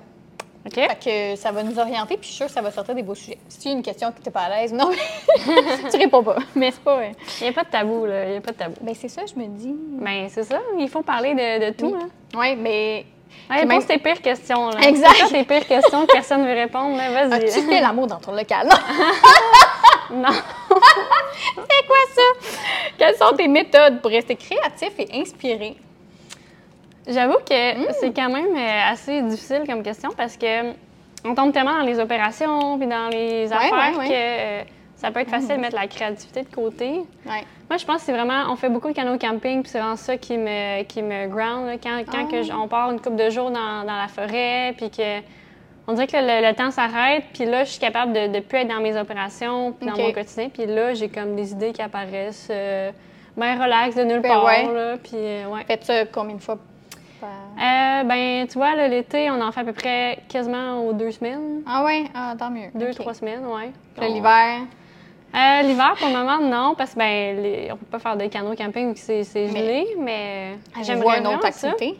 [0.65, 0.73] OK?
[0.75, 0.99] Fait
[1.35, 3.15] que ça va nous orienter, puis je suis sûre que ça va sortir des beaux
[3.15, 3.37] sujets.
[3.47, 4.89] Si tu as une question que t'es pas à l'aise, non,
[5.91, 6.35] tu réponds pas.
[6.55, 6.97] Mais c'est pas.
[6.97, 8.25] euh, Il n'y a pas de tabou, là.
[8.25, 8.75] Il n'y a pas de tabou.
[8.81, 9.73] Ben, c'est ça, je me dis.
[9.73, 10.59] Ben, c'est ça.
[10.77, 11.99] Il faut parler de, de tout, Oui.
[12.03, 12.09] hein.
[12.35, 13.05] Oui, mais.
[13.49, 14.81] Allez, même- pose tes pires questions, là.
[14.81, 15.13] Exact.
[15.29, 17.27] C'est tes pires questions que personne ne veut répondre, là?
[17.27, 17.33] Vas-y.
[17.45, 18.67] As-tu fait l'amour dans ton local?
[20.11, 20.29] Non.
[20.69, 22.21] C'est quoi ça?
[22.97, 25.75] Quelles sont tes méthodes pour rester créatif et inspiré?
[27.07, 27.85] J'avoue que Mm.
[27.99, 30.71] c'est quand même euh, assez difficile comme question parce que
[31.25, 34.07] on tombe tellement dans les opérations puis dans les affaires ouais, ouais.
[34.07, 34.61] que euh,
[34.95, 37.01] ça peut être facile de mettre la créativité de côté.
[37.25, 39.95] Moi, je pense que c'est vraiment, on fait beaucoup de canot camping, puis c'est vraiment
[39.95, 41.67] ça qui me, qui me ground.
[41.67, 41.73] là.
[41.81, 42.31] Quand, quand Ah.
[42.31, 45.19] que j- on part une couple de jours dans, dans la forêt, puis que
[45.87, 48.57] on dirait que le, le temps s'arrête, puis là, je suis capable de ne plus
[48.59, 51.81] être dans mes opérations, puis dans mon quotidien, puis là, j'ai comme des idées qui
[51.81, 52.91] apparaissent, euh,
[53.37, 54.65] ben relax, de nulle Ben part, ouais.
[54.73, 55.63] là, puis euh, ouais.
[55.65, 56.57] Faites ça combien de fois?
[57.25, 61.11] Euh, ben, tu vois, là, l'été, on en fait à peu près quasiment aux deux
[61.11, 61.61] semaines.
[61.67, 62.05] Ah ouais?
[62.13, 62.69] Ah, tant mieux.
[62.75, 62.95] Deux, Ok.
[62.99, 63.71] trois semaines, ouais.
[63.97, 64.59] Puis On- l'hiver?
[65.35, 68.25] Euh, L'hiver, pour le moment, non, parce que ben, les- on peut pas faire de
[68.25, 71.67] canot camping vu que c'est c'est Mais- gelé, mais J'aimerais j'aimerais une autre vraiment ça.
[71.69, 71.99] activité?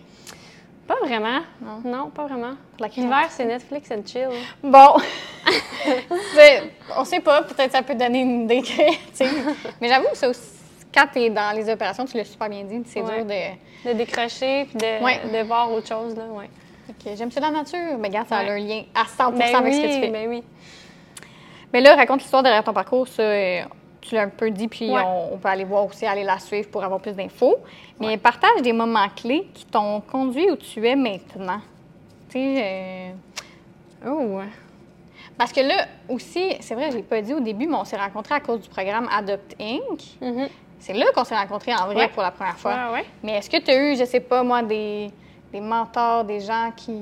[0.87, 1.39] Pas vraiment.
[1.61, 1.81] Non.
[1.85, 2.53] Non, pas vraiment.
[2.97, 4.29] L'hiver, c'est Netflix and chill.
[4.63, 4.95] Bon.
[6.33, 6.63] C'est-
[6.97, 9.55] on sait pas, peut-être ça peut donner une idée créative.
[9.81, 10.41] Mais j'avoue, ça aussi,
[10.93, 13.23] quand tu es dans les opérations, tu l'as super bien dit, c'est Ouais.
[13.23, 13.89] dur de.
[13.89, 15.19] De décrocher puis de, Ouais.
[15.31, 16.49] de voir autre chose, là, ouais.
[16.89, 17.97] Ok, J'aime ça la nature.
[17.99, 20.09] Mais regarde, ça a un lien à 100% Ben avec ce que tu fais.
[20.09, 20.43] ben oui.
[21.71, 23.07] Mais là, raconte l'histoire derrière ton parcours.
[23.07, 23.61] Ça, euh,
[24.01, 26.67] tu l'as un peu dit, puis on, on peut aller voir aussi, aller la suivre
[26.69, 27.57] pour avoir plus d'infos.
[27.99, 31.59] Mais partage des moments clés qui t'ont conduit où tu es maintenant.
[32.29, 33.09] Tu sais, euh,
[34.07, 34.39] Oh,
[35.37, 37.97] parce que là aussi, c'est vrai, je l'ai pas dit au début, mais on s'est
[37.97, 40.01] rencontrés à cause du programme Adopt Inc.
[40.21, 40.47] Mhm.
[40.79, 42.07] C'est là qu'on s'est rencontrés en vrai Ouais.
[42.09, 42.91] pour la première fois.
[42.93, 43.05] Ouais.
[43.23, 45.11] Mais est-ce que tu as eu, je sais pas moi, des,
[45.51, 46.93] des mentors, des gens qui.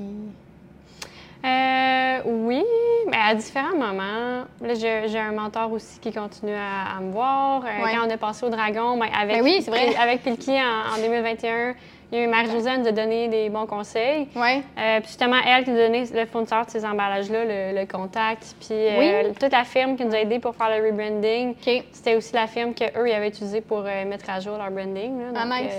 [1.45, 2.63] Euh, oui,
[3.09, 4.43] mais à différents moments.
[4.61, 7.61] Là, j'ai un mentor aussi qui continue à, à me voir.
[7.63, 7.93] Euh, Ouais.
[7.95, 9.95] Quand on est passé au Dragon, ben, avec, Ben oui, c'est vrai.
[9.95, 11.75] avec Pilki en, en 2021,
[12.11, 14.27] il y a eu Marie-Josée nous a donné des bons conseils.
[14.35, 14.63] Ouais.
[14.77, 17.85] Euh, puis justement, elle qui nous a donné le fournisseur de ces emballages-là, le, le
[17.85, 21.55] contact, puis euh, toute la firme qui nous a aidé pour faire le rebranding.
[21.91, 25.19] C'était aussi la firme qu'eux, ils avaient utilisé pour euh, mettre à jour leur branding.
[25.33, 25.39] là.
[25.41, 25.73] Ah, nice.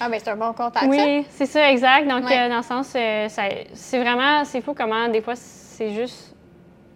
[0.00, 0.86] Ah, ben c'est un bon contact.
[0.88, 2.06] oui, c'est ça, exact.
[2.08, 2.48] Donc, Ouais.
[2.48, 6.29] dans le sens, c'est vraiment, c'est fou comment des fois, c'est juste,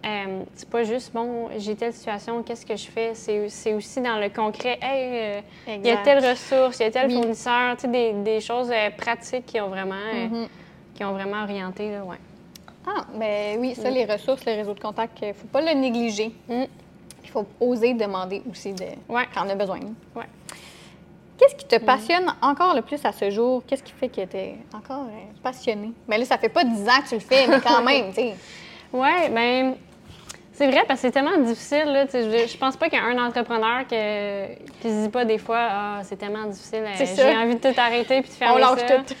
[0.05, 3.11] euh, c'est pas juste, bon, j'ai telle situation, qu'est-ce que je fais?
[3.15, 6.85] C'est c'est aussi dans le concret, hey, euh, il y a telle ressource, il y
[6.85, 7.13] a tel Oui.
[7.15, 10.47] fournisseur, tu sais, des, des choses euh, pratiques qui ont vraiment, Mhm.
[10.93, 12.17] qui ont vraiment orienté, là, ouais.
[12.87, 15.73] Ah, ben oui, ça, les ressources, les réseaux de contact, il ne faut pas le
[15.73, 16.31] négliger.
[16.47, 16.65] Mm.
[17.23, 19.23] Il faut oser demander aussi de, Ouais.
[19.33, 19.79] quand on a besoin.
[20.15, 20.25] Ouais.
[21.37, 23.63] Qu'est-ce qui te passionne encore le plus à ce jour?
[23.65, 25.91] Qu'est-ce qui fait que tu es encore euh, passionné?
[26.07, 28.21] Mais là, ça fait pas 10 ans que tu le fais, mais quand même, tu
[28.21, 28.35] sais.
[28.93, 29.75] Ouais, ben
[30.55, 31.85] c'est vrai parce que c'est tellement difficile.
[31.85, 35.25] Là, je, je pense pas qu'il y a un entrepreneur que, qui se dit pas
[35.25, 38.53] des fois Ah, c'est tellement difficile, euh, j'ai envie de tout arrêter puis de faire
[38.53, 38.97] On lâche ça.
[38.97, 39.13] tout.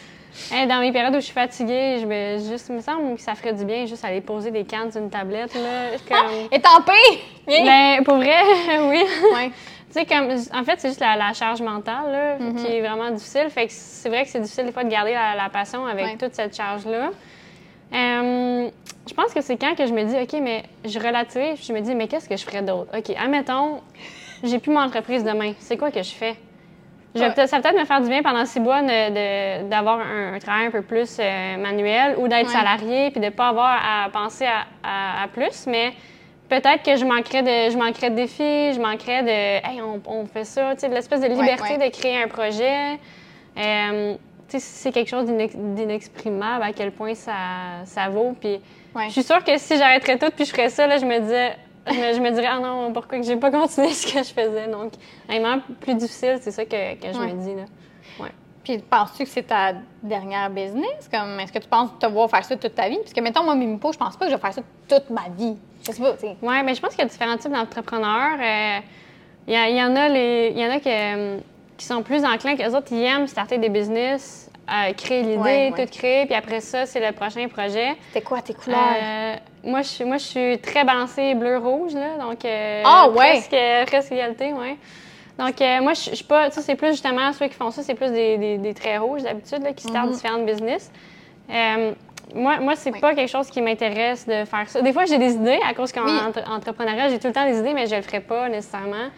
[0.53, 3.21] Hey, dans mes périodes où je suis fatiguée, je me, juste, il me semble que
[3.21, 5.53] ça ferait du bien juste aller poser des cannes sur une tablette.
[5.55, 6.47] Là, comme...
[6.51, 7.19] Et tant pis!
[7.47, 8.41] Ben, pour vrai,
[8.89, 9.01] oui.
[9.33, 9.51] Ouais.
[9.93, 12.55] Tu sais, comme, en fait, c'est juste la, la charge mentale là, Mm-hmm.
[12.55, 13.49] qui est vraiment difficile.
[13.49, 16.05] Fait que c'est vrai que c'est difficile des fois de garder la, la passion avec
[16.05, 16.17] Ouais.
[16.17, 17.11] toute cette charge-là.
[17.93, 18.69] Euh,
[19.07, 21.73] je pense que c'est quand que je me dis, OK, mais je relativise, puis je
[21.73, 22.89] me dis, mais qu'est-ce que je ferais d'autre?
[22.97, 23.81] OK, admettons,
[24.43, 25.53] j'ai plus mon entreprise demain.
[25.59, 26.35] C'est quoi que je fais?
[27.13, 30.33] Je vais peut-être- ça va peut-être me faire du bien pendant six mois d'avoir un,
[30.33, 32.53] un travail un peu plus euh, manuel ou d'être Ouais.
[32.53, 35.93] salarié puis de ne pas avoir à penser à, à- à plus, mais
[36.49, 40.25] peut-être que je manquerais de, je manquerais de défis, je manquerais de hey, on, on
[40.25, 41.89] fait ça, tu sais, de l'espèce de liberté ouais.
[41.89, 42.99] de créer un projet.
[43.57, 44.15] Euh,
[44.49, 47.31] tu sais, c'est quelque chose d'inex- d'inexprimable à quel point ça,
[47.85, 48.35] ça vaut.
[48.39, 48.59] Puis
[48.95, 49.07] Ouais.
[49.07, 51.55] je suis sûre que si j'arrêterais tout puis je ferais ça, là, je me disais.
[51.87, 54.67] Je me, dirais, ah non, pourquoi que j'ai pas continué ce que je faisais?
[54.67, 54.93] Donc,
[55.27, 57.31] vraiment plus difficile, c'est ça que, que je Ouais.
[57.31, 57.53] me dis.
[57.53, 57.65] Là.
[58.19, 58.31] Ouais.
[58.63, 61.07] Puis penses-tu que c'est ta dernière business?
[61.11, 62.97] Comme, est-ce que tu penses te voir faire ça toute ta vie?
[62.97, 65.29] Parce que, mettons, moi, Mimipo, je pense pas que je vais faire ça toute ma
[65.37, 65.55] vie.
[65.85, 66.35] Je sais pas, tu sais.
[66.41, 68.39] Oui, mais je pense qu'il y a différents types d'entrepreneurs.
[68.41, 68.79] Euh,
[69.47, 71.37] Il y, en a, les, il y en a qui, euh,
[71.77, 72.87] qui sont plus enclins que les autres.
[72.91, 75.85] Ils aiment starter des business, euh, créer l'idée, Ouais, ouais.
[75.85, 77.95] tout créer, puis après ça, c'est le prochain projet.
[78.07, 78.79] C'était quoi tes couleurs?
[78.79, 83.41] Euh, moi, je, suis- moi, je suis très balancée bleu-rouge, là, donc euh, Ah, ouais?
[83.47, 84.77] presque, presque égalité, ouais.
[85.37, 87.83] Donc, euh, moi, je je suis pas, sais, c'est plus justement, ceux qui font ça,
[87.83, 90.91] c'est plus des, des, des traits rouges d'habitude, là, qui startent différentes business.
[91.51, 91.91] Euh,
[92.33, 92.99] moi, moi c'est Oui.
[92.99, 94.81] pas quelque chose qui m'intéresse de faire ça.
[94.81, 96.11] Des fois, j'ai des idées, à cause qu'en Oui.
[96.27, 99.09] entre- entrepreneuriat, j'ai tout le temps des idées, mais je le ferai pas nécessairement.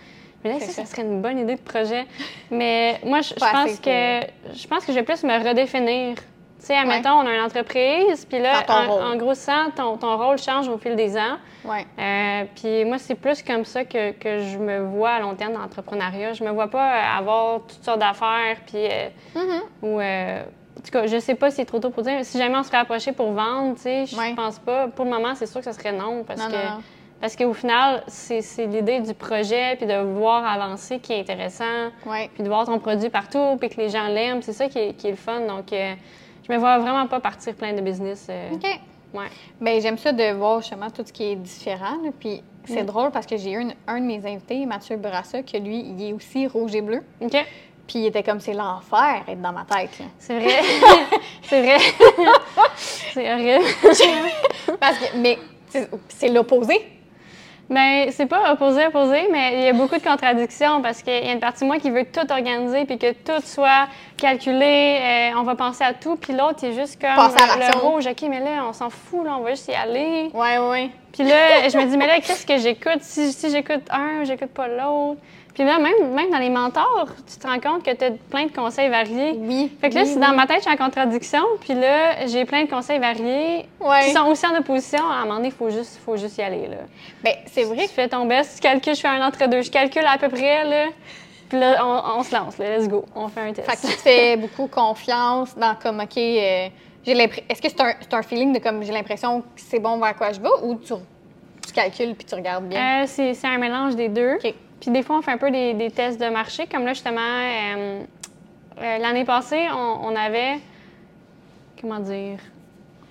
[0.43, 2.05] Mais là, ça, ça serait une bonne idée de projet.
[2.51, 4.19] Mais moi, je, pense que
[4.55, 6.15] je pense que je vais plus me redéfinir.
[6.59, 10.17] Tu sais, admettons, on a une entreprise, puis là, en, en gros, ça, ton, ton
[10.17, 11.37] rôle change au fil des ans.
[11.63, 11.85] Ouais.
[11.99, 15.53] Euh, puis moi, c'est plus comme ça que, que je me vois à long terme
[15.53, 16.33] dans l'entrepreneuriat.
[16.33, 18.85] Je me vois pas euh, avoir toutes sortes d'affaires, puis...
[18.85, 19.61] euh, Mhm.
[19.83, 20.41] ou, euh,
[20.77, 22.19] en tout cas, je sais pas si c'est trop tôt pour dire.
[22.23, 24.33] Si jamais on se fait approcher pour vendre, tu sais, je Ouais.
[24.35, 24.87] pense pas.
[24.87, 26.51] Pour le moment, c'est sûr que ça serait non, parce Non, que...
[26.55, 26.81] non, non.
[27.19, 32.29] Parce qu'au final, c'est l'idée du projet, puis de voir avancer qui est intéressant Ouais.
[32.33, 34.93] puis de voir ton produit partout, puis que les gens l'aiment, c'est ça qui est,
[34.93, 35.39] qui est le fun.
[35.47, 35.93] Donc, euh,
[36.47, 38.27] je me vois vraiment pas partir plein de business.
[38.29, 38.65] euh, OK.
[39.13, 39.25] Ouais.
[39.59, 41.97] Ben, j'aime ça de voir justement tout ce qui est différent.
[42.03, 42.11] là.
[42.19, 42.87] Puis c'est Mm.
[42.87, 46.09] drôle parce que j'ai eu une- un de mes invités, Mathieu Brassa, que lui, il
[46.09, 47.01] est aussi rouge et bleu.
[47.21, 47.31] OK.
[47.87, 49.97] Puis il était comme c'est l'enfer être dans ma tête.
[50.19, 50.59] C'est vrai.
[51.41, 51.77] c'est vrai.
[52.75, 53.65] c'est horrible.
[54.79, 55.39] Parce que, mais
[56.09, 56.85] c'est l'opposé.
[57.69, 61.27] Ben, c'est pas opposé, opposé, mais il y a beaucoup de contradictions parce qu'il y
[61.27, 65.39] a une partie de moi qui veut tout organiser puis que tout soit calculé, euh,
[65.39, 67.79] on va penser à tout, puis l'autre, il est juste comme le l'action.
[67.81, 70.29] rouge, OK, mais là, on s'en fout, là, on va juste y aller.
[70.33, 70.89] Ouais, ouais.
[71.11, 73.01] Puis là, je me dis, mais là, qu'est-ce que j'écoute?
[73.01, 75.19] Si, si j'écoute un, j'écoute pas l'autre.
[75.57, 78.45] Puis là, même, même dans les mentors, tu te rends compte que tu as plein
[78.45, 79.31] de conseils variés.
[79.37, 79.71] Oui.
[79.81, 80.21] Fait que là, oui, c'est oui.
[80.21, 81.41] dans ma tête, je suis en contradiction.
[81.61, 84.03] Puis là, j'ai plein de conseils variés Ouais.
[84.05, 84.99] qui sont aussi en opposition.
[85.09, 86.67] À un moment donné, il faut juste, faut juste y aller.
[86.67, 86.77] Là.
[87.23, 89.63] Ben, c'est vrai Tu fais ton best, tu calcules, je fais un entre-deux.
[89.63, 90.85] Je calcule à peu près, là.
[91.49, 92.77] Puis là, on, on se lance, là.
[92.77, 93.05] Let's go.
[93.15, 93.67] On fait un test.
[93.67, 96.67] Fait que tu te fais beaucoup confiance dans comme, OK, euh,
[97.03, 99.79] j'ai l'impr- est-ce que c'est un, c'est un feeling de comme j'ai l'impression que c'est
[99.79, 100.93] bon vers quoi je vais ou tu,
[101.65, 103.01] tu calcules puis tu regardes bien?
[103.01, 104.35] Euh, c'est c'est un mélange des deux.
[104.35, 104.53] OK.
[104.81, 106.67] Puis des fois, on fait un peu des, des tests de marché.
[106.67, 108.03] Comme là, justement, euh,
[108.79, 110.59] euh, l'année passée, on, on avait.
[111.81, 112.39] Comment dire?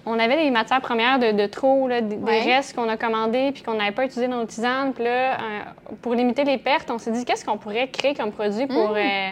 [0.08, 3.64] On avait des matières premières de, de trop, là, des, restes qu'on a commandés puis
[3.64, 4.92] qu'on n'avait pas utilisés dans nos tisanes.
[4.92, 5.36] Puis là, euh,
[6.00, 9.28] pour limiter les pertes, on s'est dit qu'est-ce qu'on pourrait créer comme produit pour, euh,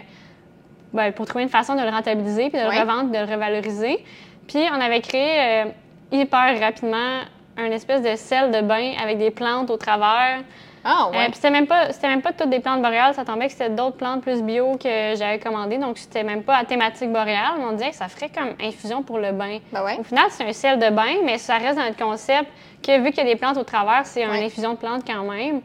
[0.91, 2.75] ben, pour trouver une façon de le rentabiliser puis de Ouais.
[2.75, 4.03] le revendre, de le revaloriser.
[4.49, 5.63] Puis on avait créé
[6.11, 7.21] hyper rapidement
[7.57, 10.39] un espèce de sel de bain avec des plantes au travers.
[10.87, 11.25] Ah, Euh, ouais.
[11.25, 13.69] puis c'était même pas c'était même pas toutes des plantes boréales, ça tombait que c'était
[13.71, 17.63] d'autres plantes plus bio que j'avais commandées, donc c'était même pas à thématique boréale, mais
[17.65, 19.57] on disait que ça ferait comme infusion pour le bain.
[19.71, 19.97] Ben ouais.
[19.99, 22.47] Au final, c'est un sel de bain, mais ça reste dans notre concept
[22.85, 24.37] que vu qu'il y a des plantes au travers, c'est Ouais.
[24.37, 25.61] une infusion de plantes quand même.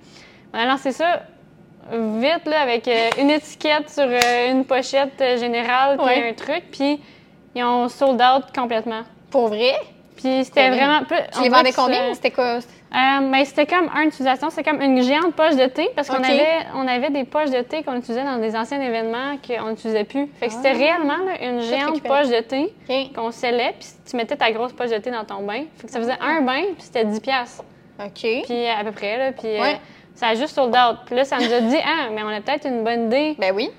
[0.54, 1.20] On a lancé ça
[1.92, 6.64] vite là, avec euh, une étiquette sur euh, une pochette euh, générale puis un truc,
[6.70, 7.00] puis
[7.54, 9.02] ils ont sold out complètement.
[9.30, 9.74] Pour vrai?
[10.22, 12.14] Puis c'était vraiment plus- Tu les vendais combien?
[12.14, 12.44] C'était quoi?
[12.56, 12.60] euh,
[12.92, 16.58] ben, c'était comme une utilisation, c'est comme une géante poche de thé parce qu'on avait,
[16.74, 20.26] on avait des poches de thé qu'on utilisait dans des anciens événements qu'on n'utilisait plus.
[20.38, 20.78] Fait que c'était Ah.
[20.78, 22.72] réellement là, une géante poche de thé
[23.14, 25.62] qu'on scellait, puis tu mettais ta grosse poche de thé dans ton bain.
[25.76, 27.64] Fait que ça faisait un bain, puis c'était 10 piastres.
[28.04, 28.12] OK.
[28.44, 29.80] Puis à peu près, là, puis euh, Ouais.
[30.14, 30.98] ça a juste sold out.
[31.06, 33.36] Puis là, ça nous a dit, ah, mais on a peut-être une bonne idée.
[33.38, 33.70] Ben oui.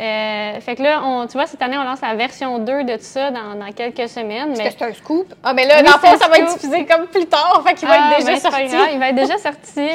[0.00, 2.92] Euh, fait que là, on, tu vois, cette année, on lance la version 2 de
[2.92, 4.52] tout ça dans, dans quelques semaines.
[4.52, 5.34] Est-ce Mais que c'est un scoop?
[5.42, 7.60] Ah, mais là, Oui, dans le fond, ça va être diffusé comme plus tard.
[7.66, 8.92] Fait qu'il va Ah, être déjà ben, sorti.
[8.92, 9.88] il va être déjà sorti.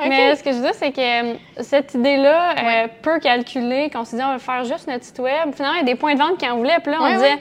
[0.00, 2.88] Mais ce que je veux dire, c'est que euh, cette idée-là, euh, Ouais.
[3.02, 5.52] peu calculée, qu'on s'est dit, on va faire juste notre site web.
[5.54, 6.78] Finalement, il y a des points de vente qui en voulaient.
[6.80, 7.38] Puis là, on Ouais, disait, ouais.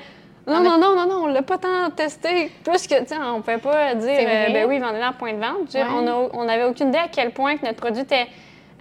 [0.47, 2.51] non, On a- non, non, non, non, on l'a pas tant testé.
[2.63, 5.39] Plus que, tu sais, on pouvait pas dire, euh, ben oui, vendez-le en point de
[5.39, 5.65] vente.
[5.65, 5.85] Dire,
[6.33, 8.25] on n'avait aucune idée à quel point que notre produit était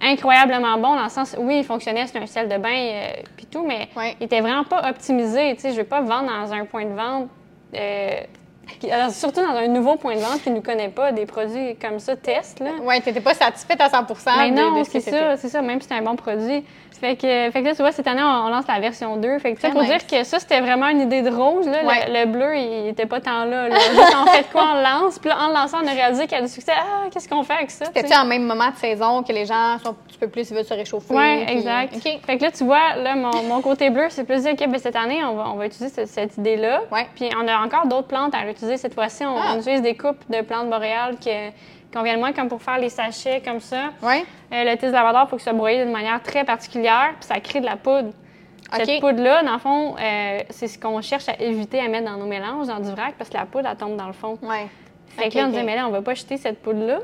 [0.01, 3.45] incroyablement bon, dans le sens, oui, il fonctionnait, c'était un sel de bain, euh, puis
[3.45, 4.15] tout, mais Ouais.
[4.19, 5.55] il était vraiment pas optimisé.
[5.55, 7.27] Tu sais, je vais pas vendre dans un point de vente.
[7.75, 8.21] euh,
[8.91, 11.99] alors, surtout dans un nouveau point de vente qui ne connaît pas des produits comme
[11.99, 12.59] ça, test.
[12.59, 12.69] Là.
[12.83, 14.05] Ouais, t'étais pas satisfaite à 100
[14.37, 16.63] Mais non, ce c'est ça, c'est ça, même si c'est un bon produit.
[16.99, 19.39] Fait que, fait que là, tu vois, cette année, on, on lance la version 2.
[19.39, 19.89] Fait que, pour nice.
[19.89, 21.67] dire que ça, c'était vraiment une idée de rose.
[21.67, 21.81] Là.
[21.81, 22.05] Le- Ouais.
[22.09, 23.69] Le, bleu, il était pas tant là.
[23.69, 23.75] là.
[23.79, 25.17] Juste, on fait de quoi, on lance.
[25.19, 26.73] Puis là, en le lançant, on a réalisé qu'il y a du succès.
[26.75, 27.85] Ah, qu'est-ce qu'on fait avec ça?
[27.85, 30.55] C'était-tu en même moment de saison que les gens sont un petit peu plus, ils
[30.55, 31.13] veulent se réchauffer?
[31.13, 31.95] Oui, puis- exact.
[32.25, 34.77] Fait que là, tu vois, là, mon, mon côté bleu, c'est plus dire, OK, ben,
[34.79, 36.81] cette année, on va, on va utiliser cette, cette idée-là.
[36.91, 37.07] Ouais.
[37.15, 39.25] Puis on a encore d'autres plantes à utiliser cette fois-ci.
[39.25, 39.53] On, Ah.
[39.55, 41.49] on utilise des coupes de plantes boréales que-
[41.95, 43.89] moins comme pour faire les sachets comme ça.
[44.01, 44.23] Ouais.
[44.53, 47.27] Euh, le thé de lavandeur, il faut que ça broye d'une manière très particulière, puis
[47.27, 48.09] ça crée de la poudre.
[48.71, 52.17] Cette poudre-là, dans le fond, euh, c'est ce qu'on cherche à éviter à mettre dans
[52.17, 54.37] nos mélanges, dans du vrac, parce que la poudre, elle tombe dans le fond.
[54.43, 54.67] Ouais.
[55.07, 55.51] Fait que là, on OK.
[55.53, 56.99] disait, mais là, on va pas jeter cette poudre-là.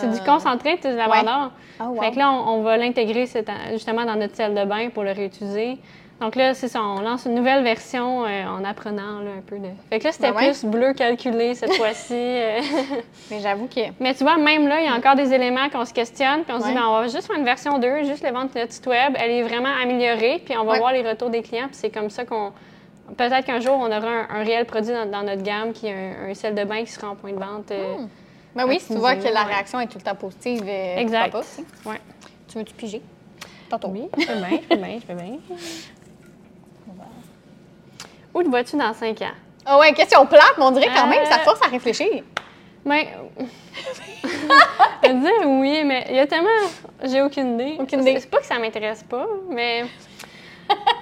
[0.00, 0.24] C'est du Ah.
[0.24, 1.50] concentré de thé de lavandeur.
[1.78, 2.00] Ah, wow.
[2.00, 3.26] Fait que là, on, on va l'intégrer
[3.72, 5.76] justement dans notre salle de bain pour le réutiliser.
[6.20, 9.58] Donc là, c'est ça, on lance une nouvelle version euh, en apprenant là, un peu
[9.58, 9.68] de.
[9.88, 10.48] Fait que là, c'était Ben ouais?
[10.50, 12.12] plus bleu calculé cette fois-ci.
[12.14, 12.60] euh.
[13.30, 13.80] Mais j'avoue que.
[14.00, 16.52] Mais tu vois, même là, il y a encore des éléments qu'on se questionne, puis
[16.54, 16.70] on se Ouais.
[16.72, 19.14] dit, ben, on va juste faire une version 2, juste le vendre notre site web.
[19.18, 20.78] Elle est vraiment améliorée, puis on va Ouais.
[20.78, 22.52] voir les retours des clients, puis c'est comme ça qu'on.
[23.16, 25.94] Peut-être qu'un jour, on aura un, un réel produit dans, dans notre gamme qui est
[25.94, 27.70] un, un sel de bain qui sera en point de vente.
[27.70, 27.96] euh,
[28.54, 31.32] Ben oui, si tu vois que la réaction est tout le temps positive, euh, Exact.
[31.32, 31.40] pas,
[32.46, 33.00] tu veux-tu piger?
[33.70, 33.88] Tantôt.
[33.88, 35.36] Oui, je fais bien, je fais bien, je fais bien.
[38.34, 39.34] Où te vois-tu dans 5 ans?
[39.66, 41.30] Ah ouais, question plate, mais on dirait quand même, Euh.
[41.30, 42.22] ça force à réfléchir.
[42.84, 43.04] Ben.
[45.04, 46.48] dire oui, mais il y a tellement.
[47.04, 47.76] J'ai aucune idée.
[47.78, 48.18] Aucune idée.
[48.20, 49.84] C'est pas que ça m'intéresse pas, mais.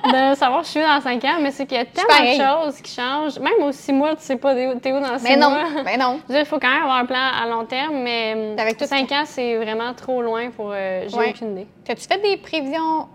[0.05, 2.81] de savoir je suis dans 5 ans, mais c'est qu'il y a tellement de choses
[2.81, 3.39] qui changent.
[3.39, 5.51] Même aux 6 mois, tu sais pas t'es où t'es où dans 6 Mais non,
[5.51, 5.83] mois.
[5.85, 6.15] mais non.
[6.27, 8.87] Veux dire, il faut quand même avoir un plan à long terme, mais Avec tout
[8.87, 10.71] 5 ans, c'est vraiment trop loin pour.
[10.73, 11.31] euh, J'ai Ouais.
[11.31, 11.67] aucune idée.
[11.85, 13.09] T'as-tu fait des prévisions, pré- pré-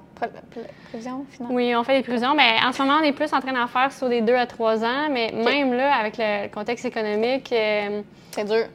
[0.89, 1.25] prévisions?
[1.49, 3.67] Oui, on fait des prévisions, mais en ce moment, on est plus en train d'en
[3.67, 8.01] faire sur des 2 à 3 ans, mais même là, avec le contexte économique, euh,
[8.31, 8.65] C'est dur.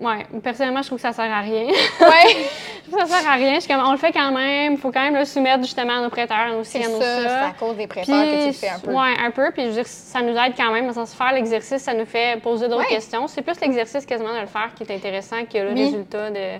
[0.00, 1.66] ouais, personnellement, je trouve que ça sert à rien.
[1.66, 2.36] Ouais.
[2.86, 3.54] Je trouve que ça sert à rien.
[3.54, 5.94] Je suis comme, on le fait quand même, il faut quand même le soumettre justement
[5.94, 8.52] à nos prêteurs, C'est à nos ça, c'est à cause des prêteurs que tu le
[8.52, 8.90] fais un peu.
[8.92, 9.50] Ouais, un peu.
[9.52, 10.82] Puis je veux dire, ça nous aide quand même.
[10.82, 12.86] Dans le sens, faire l'exercice, ça nous fait poser d'autres Ouais.
[12.96, 13.26] questions.
[13.26, 15.84] C'est plus l'exercice quasiment de le faire qui est intéressant que le Oui.
[15.84, 16.58] résultat de.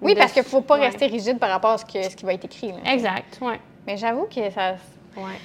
[0.00, 0.86] Oui, parce qu'il ne faut pas ouais.
[0.86, 2.72] rester rigide par rapport à ce, que, ce qui va être écrit.
[2.72, 2.92] là.
[2.92, 3.60] Exact, ouais.
[3.86, 4.76] Mais j'avoue que ça.
[5.16, 5.38] ouais.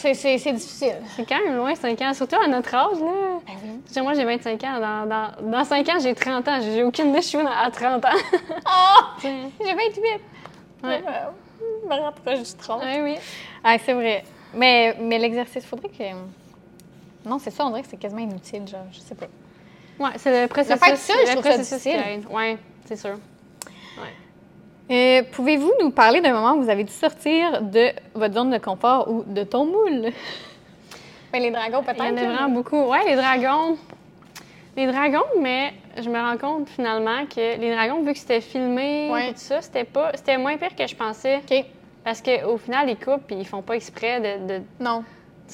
[0.00, 0.12] C'est,
[0.52, 0.94] difficile.
[1.14, 2.14] C'est quand même loin, 5 ans.
[2.14, 3.40] Surtout à notre âge, là.
[3.46, 4.02] Ben oui.
[4.02, 4.80] Moi, j'ai 25 ans.
[4.80, 6.58] Dans, dans, dans 5 ans, j'ai 30 ans.
[6.62, 8.08] J'ai aucune idée, je suis à 30 ans.
[8.66, 9.00] Oh!
[9.22, 10.02] J'ai 28.
[10.82, 11.02] Ouais.
[11.82, 12.82] Je me rapproche du 30.
[12.82, 13.16] Ouais, oui.
[13.62, 14.24] Ah, c'est vrai.
[14.54, 16.04] Mais, mais l'exercice, faudrait que.
[17.28, 19.26] Non, c'est ça, on dirait que c'est quasiment inutile, genre, je sais pas.
[19.98, 20.80] Ouais, c'est le processus.
[20.82, 22.26] faire seul, je le trouve ça difficile.
[22.30, 23.18] Ouais, c'est sûr.
[24.90, 28.58] Euh, Pouvez-vous nous parler d'un moment où vous avez dû sortir de votre zone de
[28.58, 30.10] confort ou de ton moule?
[31.32, 32.24] Ben, les dragons, Il y en a peut-être.
[32.26, 32.82] vraiment beaucoup.
[32.90, 33.76] Ouais, les dragons.
[34.76, 39.08] Les dragons, mais je me rends compte finalement que les dragons, vu que c'était filmé
[39.12, 39.28] Ouais.
[39.30, 41.36] et tout ça, c'était pas, c'était moins pire que je pensais.
[41.48, 41.64] OK.
[42.02, 45.04] Parce qu'au final, ils coupent puis ils font pas exprès de, de- Non,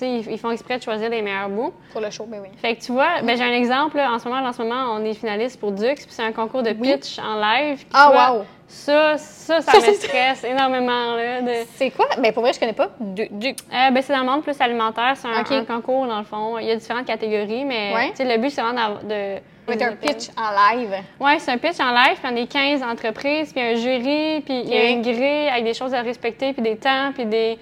[0.02, 1.72] ils, font exprès de choisir les meilleurs bouts.
[1.92, 2.48] pour le show, ben oui.
[2.60, 3.96] Fait que tu vois, ben, j'ai un exemple.
[3.96, 4.12] là.
[4.12, 6.62] en ce moment, en ce moment, on est finaliste pour Dux, puis c'est un concours
[6.62, 6.92] de Oui.
[6.94, 7.84] pitch en live.
[7.92, 8.44] Ah, vois, wow!
[8.68, 11.14] Ça, ça, ça Ça, me c'est- stresse énormément.
[11.16, 11.52] De...
[11.76, 12.06] C'est quoi?
[12.18, 12.90] Ben, pour vrai, je connais pas.
[12.98, 13.48] Du, du...
[13.50, 15.12] Euh, ben, c'est dans le monde plus alimentaire.
[15.14, 16.58] C'est un, un concours, dans le fond.
[16.58, 18.12] Il y a différentes catégories, mais Ouais.
[18.18, 19.36] le but, c'est vraiment d'avoir- de.
[19.68, 20.94] Mettre un pitch en live.
[21.18, 24.60] Oui, c'est un pitch en live, puis on est 15 entreprises, puis un jury, puis
[24.60, 27.58] il y a une grille avec des choses à respecter, puis des temps, puis des.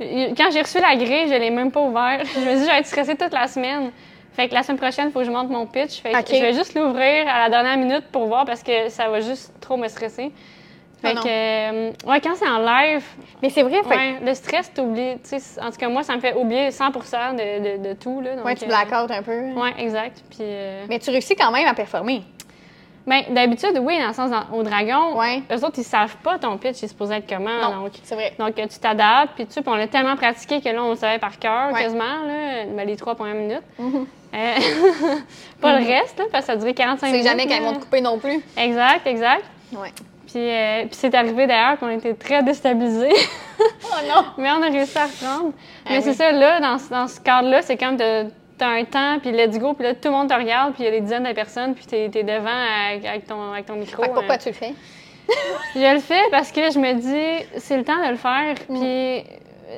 [0.00, 2.20] Quand j'ai reçu la grille, je l'ai même pas ouvert.
[2.24, 3.90] je me suis dit, je vais être stressée toute la semaine.
[4.32, 6.00] Fait que la semaine prochaine, il faut que je monte mon pitch.
[6.00, 9.08] Fait que je vais juste l'ouvrir à la dernière minute pour voir parce que ça
[9.08, 10.32] va juste trop me stresser.
[11.02, 11.22] Fait non.
[11.22, 13.02] que, euh, ouais, quand c'est en live,
[13.42, 15.14] Mais c'est vrai, fait ouais, le stress t'oublie.
[15.22, 18.20] tu sais, En tout cas, moi, ça me fait oublier 100 de, de, de tout.
[18.20, 19.52] Là, que donc, ouais, tu euh, blackout un peu.
[19.52, 20.22] Ouais, exact.
[20.28, 22.22] Puis, euh, Mais tu réussis quand même à performer.
[23.06, 25.42] Ben, d'habitude, oui, dans le sens, dans- au dragon, Ouais.
[25.50, 27.60] eux autres, ils savent pas ton pitch, il est supposé être comment.
[27.70, 28.32] Non, Donc, c'est vrai.
[28.38, 31.38] donc, tu t'adaptes, puis tu on l'a tellement pratiqué que là, on le savait par
[31.38, 31.82] cœur, Ouais.
[31.82, 33.62] quasiment, là, ben, les trois premières minutes.
[33.78, 34.06] Mhm.
[34.32, 34.54] Euh,
[35.60, 37.26] pas le reste, là, parce que ça a duré 45 C'est minutes.
[37.26, 37.68] jamais quand ils là.
[37.72, 38.40] vont te couper non plus.
[38.56, 39.44] Exact, exact.
[39.72, 39.92] Ouais.
[40.26, 43.10] Puis, euh, puis c'est arrivé d'ailleurs qu'on était très déstabilisés.
[43.58, 44.24] Oh non!
[44.38, 45.52] Mais on a réussi à reprendre.
[45.84, 46.02] Ah Mais oui.
[46.04, 48.26] c'est ça, là, dans, dans ce cadre-là, c'est comme de-
[48.60, 50.86] t'as un temps, puis let's go, puis là, tout le monde te regarde, puis il
[50.86, 52.48] y a des dizaines de personnes, puis t'es es devant
[52.88, 54.02] avec, avec ton, avec ton micro.
[54.02, 54.38] Fait que pourquoi hein.
[54.38, 54.74] tu le fais?
[55.74, 58.80] Je le fais parce que je me dis, c'est le temps de le faire, Mm.
[58.80, 59.24] puis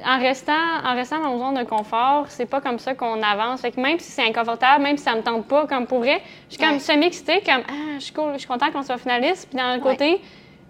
[0.07, 0.53] en restant,
[0.87, 3.61] en restant dans nos zone de confort, c'est pas comme ça qu'on avance.
[3.61, 6.23] Fait que même si c'est inconfortable, même si ça me tente pas, comme pour vrai,
[6.49, 6.79] je suis comme Ouais.
[6.81, 9.81] semi-excitée, comme, ah, je suis cool, je suis contente qu'on soit finaliste, puis d'un Ouais.
[9.81, 10.21] côté,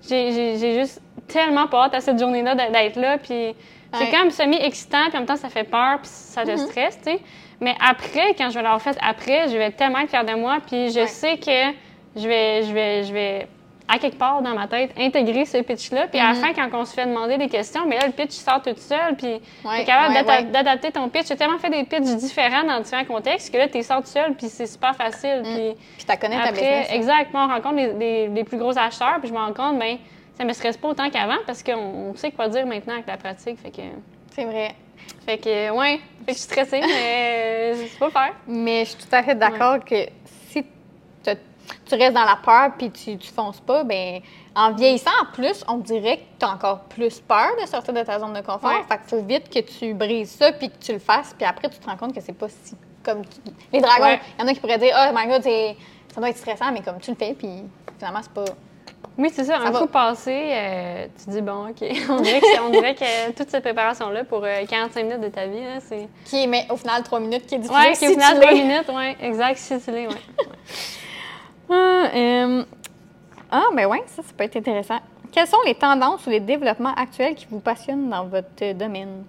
[0.09, 3.55] j'ai- juste tellement pas hâte à cette journée-là d'être- là, puis
[3.95, 4.11] c'est Ouais.
[4.11, 6.67] comme semi-excitant, puis en même temps, ça fait peur, puis ça te Mm-hmm.
[6.67, 7.21] stresse, tu sais.
[7.63, 10.59] Mais après, quand je vais l'avoir fait après, je vais tellement être fière de moi,
[10.67, 11.07] puis je Ouais.
[11.07, 11.75] sais que
[12.21, 13.47] je vais, je vais, je vais,
[13.89, 16.09] à quelque part dans ma tête, intégrer ce pitch-là.
[16.09, 16.41] Puis à la Mhm.
[16.41, 19.15] fin, quand on se fait demander des questions, mais là, le pitch sort tout seul,
[19.17, 19.35] puis
[19.65, 21.29] Ouais, t'es capable ouais, d'adapter ton pitch.
[21.29, 24.35] J'ai tellement fait des pitchs différents dans différents contextes que là, t'es sors tout seul,
[24.35, 25.43] puis c'est super facile.
[25.45, 26.89] Puis Puis tu connais ta après, business.
[26.91, 26.95] hein.
[26.95, 29.99] exactement, on rencontre les, les- les plus gros acheteurs, puis je me rends compte, ben
[30.37, 31.75] ça me stresse pas autant qu'avant parce qu'on
[32.11, 33.59] on sait quoi dire maintenant avec la pratique.
[33.61, 33.83] Fait que,
[34.35, 34.75] C'est vrai.
[35.27, 38.35] Fait que ouais, fait que je suis stressée, mais je sais pas faire.
[38.47, 40.07] Mais je suis tout à fait d'accord que
[40.51, 40.65] si
[41.87, 44.21] tu restes dans la peur puis tu, tu fonces pas, ben
[44.55, 48.03] en vieillissant en plus, on dirait que tu as encore plus peur de sortir de
[48.03, 48.71] ta zone de confort.
[48.71, 48.83] Ouais.
[48.89, 51.71] Fait qu'il faut vite que tu brises ça puis que tu le fasses, puis après
[51.71, 52.75] tu te rends compte que c'est pas si
[53.05, 53.41] comme tu-
[53.73, 54.05] les dragons.
[54.07, 54.21] Il Ouais.
[54.39, 56.99] y en a qui pourraient dire "Oh my god, ça doit être stressant", mais comme
[57.01, 57.63] tu le fais puis
[57.99, 58.45] finalement c'est pas
[59.19, 59.59] Oui, c'est ça.
[59.59, 59.81] Ça un va.
[59.81, 61.83] coup passé, euh, tu dis, bon, OK.
[62.09, 65.29] on, dirait que, c'est- on dirait que toute cette préparation-là pour euh, 45 minutes de
[65.29, 66.09] ta vie, là, c'est.
[66.25, 67.95] qui est mais au final trois minutes qui est difficile.
[67.95, 68.63] Si qui au final tu 3 l'es.
[68.63, 70.15] minutes, ouais, exact, si tu l'es, ouais.
[71.71, 72.65] Ah, euh,
[73.51, 74.99] ah, ben ouais, ça, ça peut être intéressant.
[75.31, 79.25] Quelles sont les tendances ou les développements actuels qui vous passionnent dans votre euh, domaine?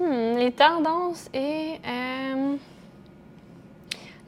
[0.00, 2.56] Hmm, les tendances et euh,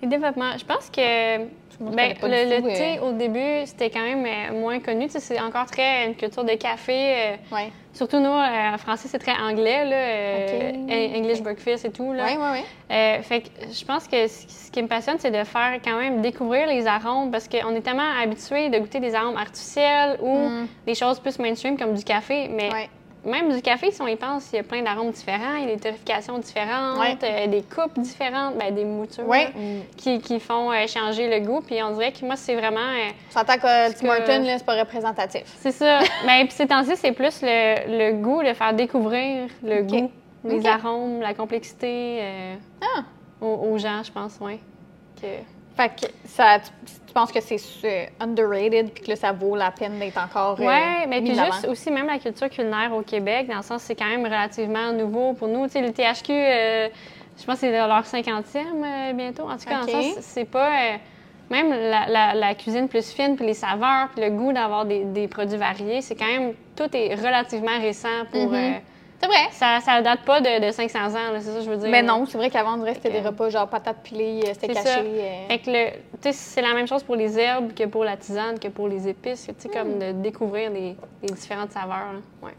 [0.02, 0.56] les développements.
[0.56, 1.38] Je pense que
[1.80, 4.80] Moi, ben, pas le, le tout, thé, euh, au début, c'était quand même euh, moins
[4.80, 5.06] connu.
[5.06, 6.92] Tu sais, c'est encore très une culture de café.
[6.94, 7.70] euh, Ouais.
[7.92, 12.12] surtout nous, euh, en français, c'est très anglais, là, euh, English breakfast et tout.
[12.12, 12.24] Là.
[12.24, 12.64] Ouais, ouais.
[12.90, 15.96] Euh, fait que je pense que ce ce qui me passionne, c'est de faire quand
[15.96, 20.36] même découvrir les arômes parce qu'on est tellement habitué de goûter des arômes artificiels ou
[20.36, 20.66] Mm.
[20.86, 22.48] des choses plus mainstream comme du café.
[22.48, 22.90] Mais Ouais.
[23.28, 25.72] Même du café, si on y pense, il y a plein d'arômes différents, il y
[25.72, 27.16] a des torréfications différentes, Ouais.
[27.22, 29.48] euh, des coupes différentes, ben, des moutures Ouais.
[29.96, 31.60] qui, qui font euh, changer le goût.
[31.60, 32.80] Puis on dirait que moi, c'est vraiment.
[32.80, 35.42] euh, On s'entend que Tim Hortons, c'est pas représentatif.
[35.58, 36.00] c'est ça.
[36.26, 40.10] Mais puis ces temps-ci, c'est plus le, le goût, de faire découvrir le goût,
[40.44, 43.02] les arômes, la complexité euh, Ah!
[43.40, 44.58] aux, aux gens, je pense, oui.
[45.20, 45.26] Que...
[45.78, 46.70] Fait que ça, tu,
[47.06, 50.58] tu penses que c'est underrated puis que là, ça vaut la peine d'être encore.
[50.60, 53.82] euh, Oui, mais puis juste aussi même la culture culinaire au Québec, dans le sens
[53.82, 55.66] c'est quand même relativement nouveau pour nous.
[55.66, 56.88] Tu sais, le THQ, euh,
[57.38, 59.44] je pense que c'est leur 50e euh, bientôt.
[59.44, 60.68] En tout cas, dans le sens, c'est pas...
[61.48, 65.04] même la, la- la cuisine plus fine, puis les saveurs, puis le goût d'avoir des,
[65.04, 66.54] des produits variés, c'est quand même...
[66.76, 68.48] Tout est relativement récent pour...
[68.48, 68.54] Mhm.
[68.54, 68.70] euh,
[69.20, 69.48] C'est vrai.
[69.52, 71.88] ça, ça date pas de, de 500 ans, c'est ça que je veux dire.
[71.90, 74.68] Mais non, c'est vrai qu'avant, on dirait c'était des repas genre patates pilées, euh, c'était
[74.68, 74.84] C'est caché.
[74.86, 75.00] ça.
[75.00, 75.46] euh.
[75.48, 78.16] Fait que le, tu sais, c'est la même chose pour les herbes que pour la
[78.16, 79.72] tisane, que pour les épices, tu sais, Hmm.
[79.72, 82.12] comme de découvrir les, les différentes saveurs.
[82.12, 82.20] là.
[82.42, 82.54] Ouais.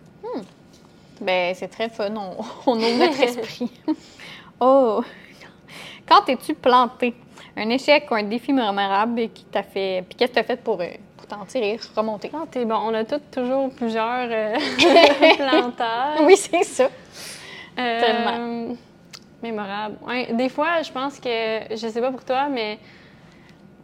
[1.21, 2.13] Ben, c'est très fun.
[2.15, 2.37] On,
[2.71, 3.71] on ouvre notre esprit.
[4.59, 5.03] oh!
[6.07, 7.13] Quand t'es-tu planté?
[7.55, 10.03] Un échec ou un défi mémorable qui t'a fait.
[10.07, 12.31] Puis qu'est-ce que t'as fait pour, euh, pour t'en tirer, remonter?
[12.33, 12.75] Ah, t'es bon.
[12.75, 14.55] On a tous toujours plusieurs euh,
[15.37, 16.19] plantages.
[16.23, 16.89] Oui, c'est ça.
[17.77, 18.75] Euh, tellement.
[19.41, 19.95] Mémorable.
[20.05, 21.29] Ouais, des fois, je pense que,
[21.71, 22.77] je sais pas pour toi, mais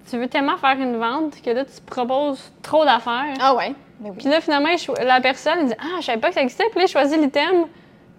[0.10, 3.34] tu veux tellement faire une vente que là, tu proposes trop d'affaires.
[3.40, 3.74] Ah ouais.
[4.00, 4.18] Ben oui.
[4.20, 4.70] Puis là, finalement,
[5.02, 6.66] la personne dit Ah, je savais pas que ça existait.
[6.72, 7.68] Puis là, il choisit l'item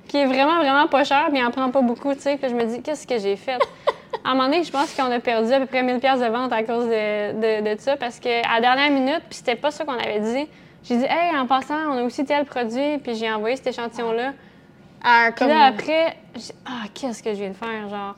[0.09, 2.37] qui est vraiment, vraiment pas cher, puis il en prend pas beaucoup, tu sais.
[2.37, 3.59] Puis je me dis Qu'est-ce que j'ai fait
[4.27, 6.27] À un moment donné, je pense qu'on a perdu à peu près 1000 pièces de
[6.27, 9.71] vente à cause de, de, de ça, parce qu'à la dernière minute, puis c'était pas
[9.71, 10.49] ça qu'on avait dit.
[10.83, 14.33] J'ai dit Hey, en passant, on a aussi tel produit, puis j'ai envoyé cet échantillon-là.
[15.05, 15.49] Un Puis comme.
[15.49, 18.17] là, après, j'ai Ah, qu'est-ce que je viens de faire Genre?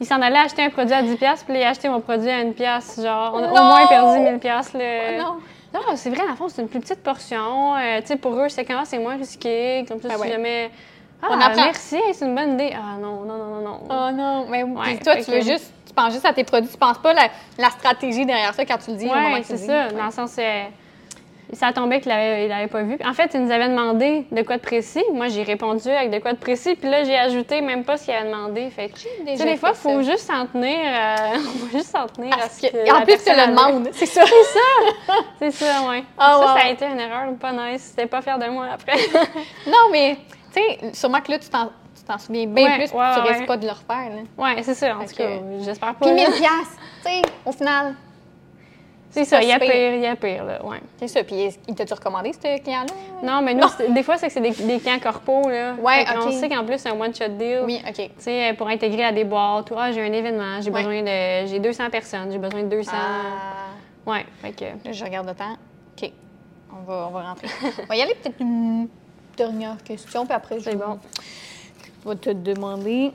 [0.00, 2.42] Il s'en allait acheter un produit à 10$, puis il a acheté mon produit à
[2.42, 2.52] 1$.
[2.52, 3.00] pièce.
[3.02, 3.52] Genre, on a Non!
[3.52, 4.38] au moins perdu 1000$.
[4.38, 5.18] piastres, le...
[5.18, 5.36] non.
[5.74, 7.76] Non, c'est vrai, en fond, c'est une plus petite portion.
[7.76, 9.84] Euh, tu sais, pour eux, c'est quand c'est moins risqué.
[9.86, 10.30] Comme ça, Ah si ouais.
[10.30, 10.70] jamais.
[11.22, 11.64] Ah, On apprend.
[11.64, 12.72] merci, c'est une bonne idée.
[12.74, 13.80] Ah non, non, non, non, non.
[13.88, 14.46] Oh non.
[14.48, 15.72] Mais Ouais, toi, tu veux que- juste.
[15.86, 18.76] Tu penses juste à tes produits, tu penses pas la, la stratégie derrière ça quand
[18.76, 19.88] tu le dis tu c'est ça.
[19.88, 20.64] Dans le sens, euh,
[21.54, 22.98] ça tombait qu'il avait, il avait pas vu.
[23.02, 25.02] En fait, il nous avait demandé de quoi de précis.
[25.14, 26.74] Moi, j'ai répondu avec de quoi de précis.
[26.74, 28.68] Puis là, j'ai ajouté même pas ce qu'il avait demandé.
[28.68, 29.00] Fait tu
[29.36, 30.10] sais, des fois, il faut ça.
[30.10, 33.46] juste s'en tenir, euh, faut juste s'en tenir à ce que- en plus, tu le
[33.50, 34.22] demandes, c'est ça.
[35.38, 36.02] C'est ça, ouais.
[36.18, 36.58] Ah, ça, wow.
[36.58, 37.92] ça a été une erreur pas nice.
[37.94, 38.98] C'était pas fier de moi après.
[39.66, 40.18] Non, mais,
[40.56, 43.20] tu sais, sûrement que là, tu t'en, tu t'en souviens bien Ouais, plus, ouais, tu
[43.20, 43.28] ouais.
[43.32, 44.96] risques pas de le refaire, ouais, c'est ça.
[44.96, 45.28] En Fait tout cas,
[45.62, 46.06] j'espère pas.
[46.06, 46.28] Puis là.
[46.30, 47.94] 1000 piastres, tu sais, au final.
[49.10, 49.94] C'est ça, il y a pire.
[49.94, 50.78] il y a pire, là, ouais.
[50.98, 51.24] C'est ça.
[51.24, 52.92] Puis, il t'a-tu recommandé, ce client-là?
[53.22, 55.72] Non, mais nous, des fois, c'est que c'est des, des clients corpos, là.
[55.80, 56.32] Ouais, Fait ok.
[56.34, 57.62] sait qu'en plus, c'est un one-shot deal.
[57.64, 57.94] Oui, OK.
[57.94, 61.46] Tu sais, pour intégrer à des boîtes, ah, j'ai un événement, j'ai besoin de.
[61.46, 62.92] J'ai 200 personnes, j'ai besoin de 200.
[62.94, 64.64] Ah, Ouais, fait que.
[64.64, 65.56] là, je regarde le temps.
[66.02, 66.10] OK.
[66.72, 67.48] On va, on va rentrer.
[67.82, 68.36] on va y aller peut-être
[69.36, 70.98] dernière question, puis après, je C'est bon.
[72.04, 73.12] vais te demander.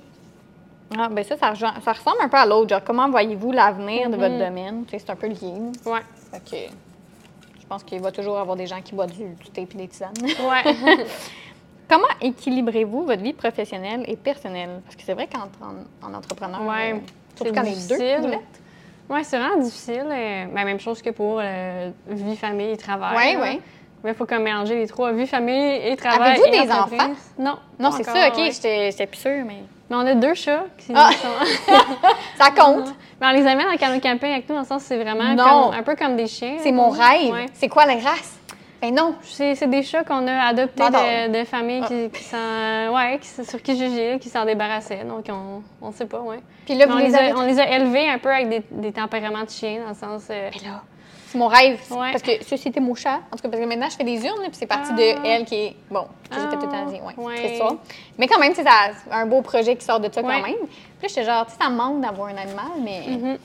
[0.98, 1.50] Ah, ben ça, ça,
[1.94, 2.70] ressemble un peu à l'autre.
[2.70, 4.40] Genre, comment voyez-vous l'avenir de votre Mhm.
[4.40, 4.86] domaine?
[4.90, 5.54] C'est un peu lié.
[6.32, 6.72] Fait que
[7.62, 9.88] je pense qu'il va toujours avoir des gens qui boivent du, du thé et des
[9.88, 10.12] tisanes.
[10.22, 10.76] Ouais.
[11.90, 14.82] Comment équilibrez-vous votre vie professionnelle et personnelle?
[14.86, 16.98] Parce que c'est vrai qu'en en, en entrepreneur, Ouais, euh,
[17.36, 17.76] surtout c'est quand les
[18.22, 18.38] deux
[19.10, 20.06] ouais, c'est vraiment difficile.
[20.10, 23.18] euh, ben, même chose que pour euh, vie, famille et travail.
[23.18, 23.60] Ouais, là.
[24.04, 26.32] Mais il faut comme mélanger les trois, vie, famille et travail.
[26.40, 27.00] Avez-vous des entreprise.
[27.02, 27.12] enfants?
[27.38, 27.58] Non.
[27.80, 28.52] Non, c'est ça, OK, ouais.
[28.92, 29.58] j'étais plus sûre, mais...
[29.90, 31.10] Mais on a deux chats qui Ah!
[31.12, 31.74] sont.
[32.38, 32.94] Ça compte!
[33.22, 35.44] Mais on les amène en canot camping avec nous, dans le sens c'est vraiment Non.
[35.70, 36.56] comme- un peu comme des chiens.
[36.60, 37.32] C'est mon rêve!
[37.34, 37.46] Ouais.
[37.54, 38.40] C'est quoi les races?
[38.82, 39.14] Ben non!
[39.22, 41.88] C'est des chats qu'on a adoptés de, de familles Ah.
[41.88, 42.96] qui, qui s'en.
[42.96, 45.04] Ouais, qui, sur qui Gigi, qui s'en débarrassaient.
[45.04, 46.40] Donc on, on sait pas, ouais.
[46.66, 47.30] Puis là, vous on, les avez...
[47.32, 49.94] a, on les a élevés un peu avec des, des tempéraments de chiens, dans le
[49.96, 50.24] sens.
[50.32, 50.82] euh, Mais là,
[51.32, 51.80] c'est mon rêve.
[51.92, 52.12] Ouais.
[52.12, 53.20] Parce que ça, c'était mon chat.
[53.32, 54.96] En tout cas, parce que maintenant, je fais des urnes, puis c'est parti Ah.
[54.96, 55.76] de elle qui est...
[55.90, 57.36] Bon, que Ah, tout le temps dit, ouais, ouais.
[57.36, 57.70] triste ça.
[58.18, 60.28] Mais quand même, c'est ça- c'est un beau projet qui sort de ça Ouais.
[60.42, 60.56] quand même.
[60.68, 60.68] Puis
[61.04, 63.02] là, j'étais genre, tu sais, ça me manque d'avoir un animal, mais...
[63.08, 63.38] mhm.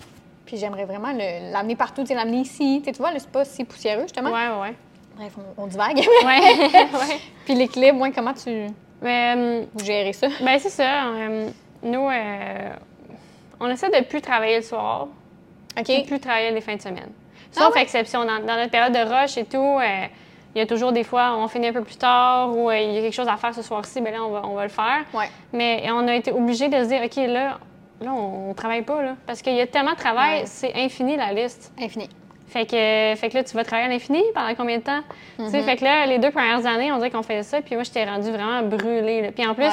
[0.45, 2.81] Puis j'aimerais vraiment l'amener partout, tu sais, l'amener ici.
[2.85, 4.31] Tu vois, là, c'est pas si poussiéreux, justement.
[4.31, 4.75] Ouais, ouais.
[5.17, 5.97] Bref, on, on divague.
[5.99, 6.05] Ouais,
[6.75, 7.21] ouais.
[7.45, 8.67] puis l'équilibre, moi, comment tu
[9.03, 10.29] Mais, euh, vous gérez ça?
[10.41, 11.07] ben, c'est ça.
[11.07, 11.49] euh,
[11.83, 12.69] nous, euh,
[13.59, 15.09] on essaie de plus travailler le soir,
[15.79, 15.85] OK.
[15.85, 17.11] puis plus travailler les fins de semaine.
[17.57, 17.83] Ah Sauf ouais?
[17.83, 20.07] exception, dans, dans notre période de rush et tout, euh,
[20.55, 22.93] il y a toujours des fois, on finit un peu plus tard ou euh, il
[22.95, 24.69] y a quelque chose à faire ce soir-ci, ben là, on va, on va le
[24.71, 25.05] faire.
[25.13, 25.29] Ouais.
[25.53, 27.59] Mais on a été obligé de se dire, OK, là,
[28.01, 29.17] là on, on travaille pas, là.
[29.27, 30.47] Parce qu'il y a tellement de travail, Ouais.
[30.47, 31.73] c'est infini la liste.
[31.81, 32.09] Infini.
[32.49, 35.01] Fait que, fait que là, tu vas travailler à l'infini pendant combien de temps?
[35.37, 35.51] Tu Mm-hmm.
[35.51, 37.83] sais, fait que là, les deux premières années, on dirait qu'on faisait ça, puis moi,
[37.85, 39.21] j'étais rendue vraiment brûlée.
[39.23, 39.29] là.
[39.33, 39.71] Puis en plus, Ouais.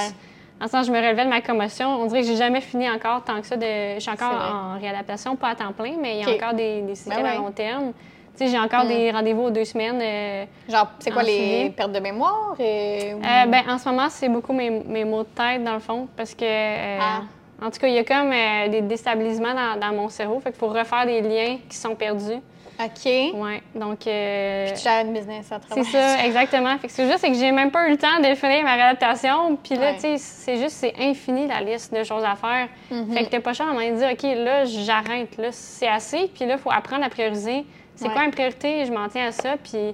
[0.63, 1.87] En sens, je me relevais de ma commotion.
[2.01, 3.55] On dirait que j'ai jamais fini encore tant que ça.
[3.57, 3.95] De...
[3.95, 6.81] Je suis encore en réadaptation, pas à temps plein, mais il y a encore des,
[6.81, 7.29] des Ben ouais.
[7.29, 7.91] à long terme.
[8.37, 8.87] Tu sais, j'ai encore Mm.
[8.87, 9.99] des rendez-vous aux deux semaines.
[10.01, 11.69] euh, Genre, c'est quoi les suivi.
[11.69, 12.55] pertes de mémoire?
[12.59, 13.13] Et...
[13.13, 16.07] euh, ben, en ce moment, c'est beaucoup mes, mes maux de tête, dans le fond,
[16.17, 16.43] parce que...
[16.45, 17.21] euh, Ah.
[17.63, 18.31] En tout cas, il y a comme
[18.71, 20.39] des déstabilisements dans, dans mon cerveau.
[20.41, 22.41] Fait faut refaire des liens qui sont perdus.
[22.79, 23.05] OK.
[23.05, 24.07] Ouais, donc...
[24.07, 26.77] euh, Tu gères une business à C'est travers ça, exactement.
[26.79, 28.73] Fait que c'est juste c'est que j'ai même pas eu le temps de finir ma
[28.73, 29.55] réadaptation.
[29.57, 29.95] Puis là, Ouais.
[29.95, 32.67] tu sais, c'est juste, c'est infini la liste de choses à faire.
[32.91, 33.13] Mhm.
[33.13, 36.29] Fait que t'as pas cher à de dire, OK, là, j'arrête, là, c'est assez.
[36.33, 37.63] Puis là, il faut apprendre à prioriser.
[37.95, 38.13] C'est Ouais.
[38.13, 38.85] quoi une priorité?
[38.85, 39.55] Je m'en tiens à ça.
[39.63, 39.93] Puis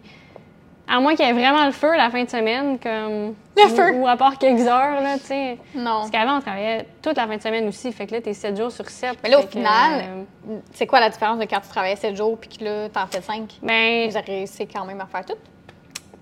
[0.90, 3.36] à moins qu'il y ait vraiment le feu la fin de semaine, comme.
[3.56, 3.92] Le ou- feu!
[3.96, 5.58] Ou à part quelques heures, là, tu sais.
[5.76, 6.00] Non.
[6.00, 7.92] Parce qu'avant, on travaillait toute la fin de semaine aussi.
[7.92, 9.18] Fait que là, t'es 7 jours sur 7.
[9.24, 10.02] Mais là, au final,
[10.50, 13.06] euh, c'est quoi la différence de quand tu travaillais 7 jours puis que là, t'en
[13.08, 13.60] fais 5?
[13.62, 15.36] ben, Vous avez réussi quand même à faire tout?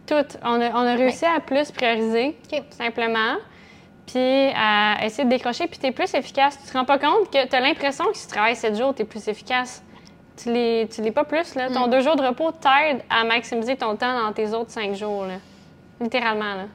[0.05, 0.37] tout.
[0.43, 2.37] On a, on a réussi à plus prioriser.
[2.71, 3.35] Simplement,
[4.05, 6.57] puis à essayer de décrocher, puis tu es plus efficace.
[6.63, 8.95] Tu te rends pas compte que tu as l'impression que si tu travailles 7 jours,
[8.95, 9.83] tu es plus efficace.
[10.37, 11.55] Tu l'es, tu l'es pas plus.
[11.55, 11.69] Là.
[11.69, 11.73] Mm.
[11.73, 15.25] Ton deux jours de repos t'aide à maximiser ton temps dans tes autres cinq jours.
[15.25, 15.35] Là.
[15.99, 16.55] Littéralement.
[16.55, 16.65] Là.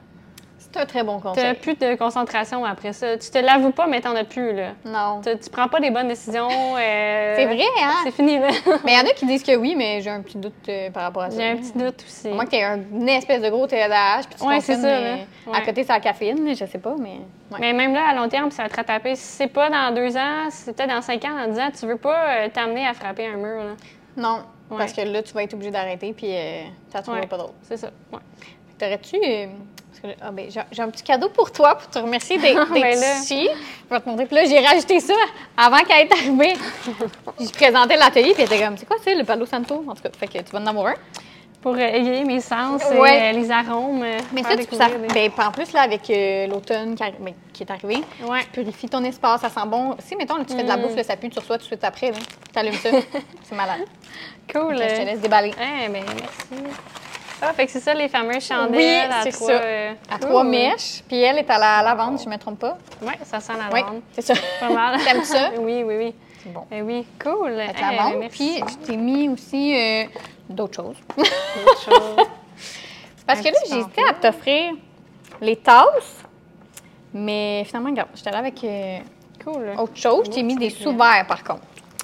[0.73, 1.53] C'est un très bon Tu n'as conseil.
[1.55, 3.17] plus de concentration après ça.
[3.17, 4.53] Tu te l'avoues pas, mais t'en as plus.
[4.53, 4.69] Là.
[4.85, 5.21] Non.
[5.23, 6.47] Tu, tu prends pas des bonnes décisions.
[6.49, 7.93] euh, C'est vrai, hein?
[8.03, 8.39] C'est fini.
[8.39, 8.47] Là.
[8.83, 10.89] Mais il y en a qui disent que oui, mais j'ai un petit doute euh,
[10.89, 11.37] par rapport à ça.
[11.39, 12.27] J'ai un petit doute aussi.
[12.29, 15.27] À moins que un, une espèce de gros TDAH puis tu Ouais, c'est ça, mais
[15.53, 17.19] à côté, c'est la caféine, je sais pas, mais...
[17.51, 17.57] ouais.
[17.59, 19.15] Mais même là, à long terme, ça va te rattraper.
[19.15, 21.69] Si c'est pas dans deux ans, si c'est peut-être dans cinq ans, dans dix ans,
[21.77, 23.63] tu veux pas euh, t'amener à frapper un mur.
[23.63, 23.71] Là.
[24.17, 24.39] Non,
[24.71, 24.77] Ouais.
[24.79, 27.53] parce que là, tu vas être obligé d'arrêter puis euh, ça ne pas d'autre.
[27.63, 27.89] C'est ça.
[28.11, 28.19] Ouais.
[28.79, 29.17] T'aurais-tu...
[30.21, 33.47] ah, ben, j'ai un petit cadeau pour toi pour te remercier d'être Ben d'être ici.
[33.89, 34.25] Je vais te montrer.
[34.25, 35.13] Puis là, j'ai rajouté ça
[35.57, 36.53] avant qu'elle est arrivée.
[37.39, 39.83] je présentais l'atelier puis elle était comme, c'est quoi ça, le Palo Santo?
[39.87, 40.95] En tout cas, fait que tu vas en avoir un.
[41.61, 43.31] Pour euh, égayer mes sens, Ouais.
[43.33, 44.03] euh, les arômes.
[44.03, 47.03] euh, Mais ça, tu, ça découvrir des- ben, en plus, là, avec euh, l'automne qui,
[47.21, 48.41] ben, qui est arrivé, Ouais.
[48.43, 49.95] tu purifies ton espace, ça sent bon.
[49.99, 50.81] Si, mettons, là, tu fais de la Mm.
[50.81, 52.17] bouffe, là, ça pue, tu reçois tout de suite après, là.
[52.51, 52.89] T'allumes ça.
[53.43, 53.85] c'est malade.
[54.53, 54.73] Cool.
[54.77, 55.51] Je te laisse déballer.
[55.57, 56.73] eh, ben, merci.
[57.41, 59.47] Ah, fait que c'est ça, les fameuses chandelles Oui, à trois...
[59.47, 59.53] ça.
[59.53, 60.27] euh, À cool.
[60.29, 62.77] trois mèches, puis elle est à la lavande, je ne me trompe pas.
[63.01, 64.01] Ouais, ça sent la Oui, lavande.
[64.13, 64.33] c'est ça.
[64.59, 64.99] Pas mal.
[65.05, 65.49] T'aimes ça?
[65.59, 66.15] oui, oui, oui.
[66.41, 66.65] C'est bon.
[66.71, 67.51] Eh oui, cool.
[67.53, 68.61] Eh, la lavande, merci.
[68.61, 70.03] puis je t'ai mis aussi euh,
[70.49, 70.95] d'autres choses.
[71.17, 72.25] Autre chose.
[73.25, 74.73] Parce Un que là, hésité à t'offrir
[75.41, 76.23] les tasses,
[77.13, 78.99] mais finalement, regarde, j'étais là avec euh,
[79.43, 79.73] Cool.
[79.77, 80.25] autre chose.
[80.27, 81.61] Je t'ai mis des sous-verts, par contre.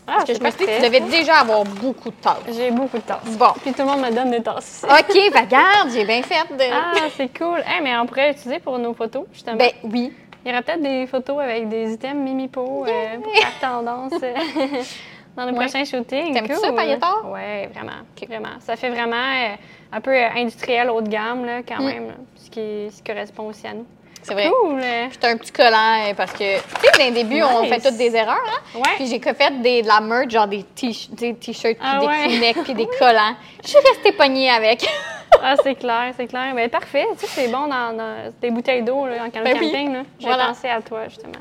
[0.09, 2.37] Ah, Parce que je me suis dit que tu devais déjà avoir beaucoup de tasses.
[2.51, 3.37] J'ai beaucoup de tasses.
[3.37, 3.51] Bon.
[3.61, 4.85] Puis tout le monde me donne des tasses.
[4.89, 6.63] OK, ben regarde, j'ai bien fait de...
[6.71, 7.61] Ah, c'est cool.
[7.77, 9.57] Eh, mais on pourrait l'utiliser pour nos photos, justement.
[9.57, 10.11] Ben oui.
[10.45, 14.13] Il y aurait peut-être des photos avec des items Mimipo euh, pour faire tendance.
[15.35, 15.65] dans le Ouais.
[15.65, 16.33] prochain shooting.
[16.33, 16.61] T'aimes-tu Cool.
[16.65, 17.21] ça, pailletard?
[17.25, 17.91] Oui, vraiment.
[18.27, 18.59] Vraiment.
[18.61, 19.55] Ça fait vraiment euh,
[19.91, 21.85] un peu euh, industriel, haut de gamme, là, quand Mm.
[21.85, 23.85] même, là, ce, qui, ce qui correspond aussi à nous.
[24.21, 24.49] C'est vrai.
[24.61, 24.81] Cool!
[25.11, 28.15] J'étais un petit collant parce que, tu sais, dans les débuts, on fait toutes des
[28.15, 28.37] erreurs.
[28.47, 28.77] Hein?
[28.79, 28.95] Ouais.
[28.97, 32.53] Puis j'ai fait des, de la merch, genre des t-shirts, puis Ah des ouais.
[32.63, 33.35] puis des collants.
[33.63, 34.87] Je suis restée pognée avec.
[35.41, 36.53] Ah, c'est clair, c'est clair.
[36.55, 37.07] Ben, parfait.
[37.17, 39.71] Tu sais, c'est bon dans, dans des bouteilles d'eau là, en Ben oui.
[39.71, 39.93] camping.
[39.93, 40.01] là.
[40.19, 40.47] J'ai Voilà.
[40.47, 41.31] pensé à toi, justement.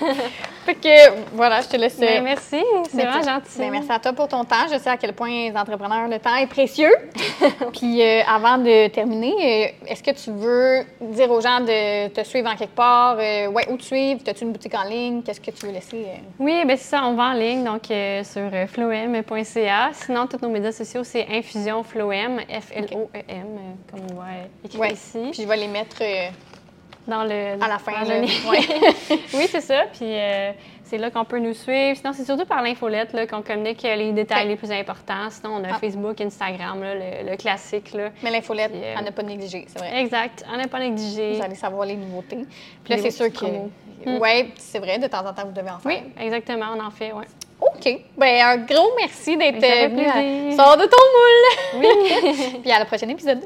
[0.66, 1.98] fait que, voilà, je te laisse.
[1.98, 3.58] Ben, euh, merci, c'est vraiment gentil.
[3.58, 4.66] Ben, merci à toi pour ton temps.
[4.72, 6.92] Je sais à quel point les entrepreneurs, le temps est précieux.
[7.72, 9.34] Puis euh, avant de terminer,
[9.84, 13.16] euh, est-ce que tu veux dire aux gens de te suivre en quelque part?
[13.18, 14.20] Euh, ouais, où te suivre?
[14.26, 15.22] As-tu une boutique en ligne?
[15.22, 16.04] Qu'est-ce que tu veux laisser?
[16.06, 16.18] euh?
[16.38, 17.82] Oui, ben c'est ça, on va en ligne, donc
[18.24, 19.90] sur floem.ca.
[19.92, 24.78] Sinon, tous nos médias sociaux, c'est Infusion Floem, F-L-O-E-M, euh, comme on voit euh, écrit
[24.78, 24.92] Ouais.
[24.92, 25.96] ici, Puis je vais les mettre
[27.06, 27.92] dans le, à la fin.
[28.04, 28.60] le- Ouais.
[29.34, 30.52] oui, c'est ça, puis euh,
[30.84, 31.96] c'est là qu'on peut nous suivre.
[31.96, 35.30] Sinon, c'est surtout par l'infolette là, qu'on communique euh, les détails les plus importants.
[35.30, 35.78] Sinon, on a Ah.
[35.80, 37.92] Facebook, Instagram, là, le, le classique.
[37.94, 38.10] Là.
[38.22, 40.00] Mais l'infolette, euh, à ne pas négliger, c'est vrai.
[40.00, 41.34] Exact, on n'a pas négligé.
[41.36, 42.38] Vous allez savoir les nouveautés.
[42.84, 43.46] Puis là, c'est sûr que.
[44.06, 45.92] Oui, c'est vrai, de temps en temps, vous devez en faire.
[45.92, 47.24] Oui, exactement, on en fait, oui.
[47.60, 48.00] OK.
[48.16, 50.56] Ben, un gros merci d'être euh, venu à.
[50.56, 51.84] Sors de ton moule.
[51.84, 52.58] Oui.
[52.62, 53.40] Puis à la prochaine épisode.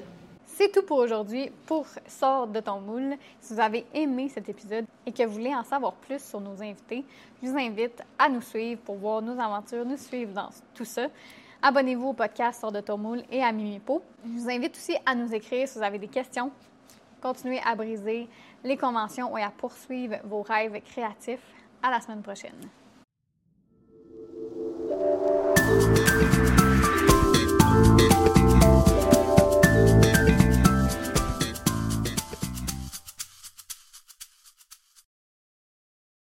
[0.56, 3.16] C'est tout pour aujourd'hui pour Sort de ton moule.
[3.40, 6.62] Si vous avez aimé cet épisode et que vous voulez en savoir plus sur nos
[6.62, 7.04] invités,
[7.42, 11.08] je vous invite à nous suivre pour voir nos aventures, nous suivre dans tout ça.
[11.60, 14.00] Abonnez-vous au podcast Sort de ton moule et à Mimipo.
[14.24, 16.52] Je vous invite aussi à nous écrire si vous avez des questions.
[17.20, 18.28] Continuez à briser
[18.62, 21.52] les conventions et à poursuivre vos rêves créatifs.
[21.82, 22.54] À la semaine prochaine.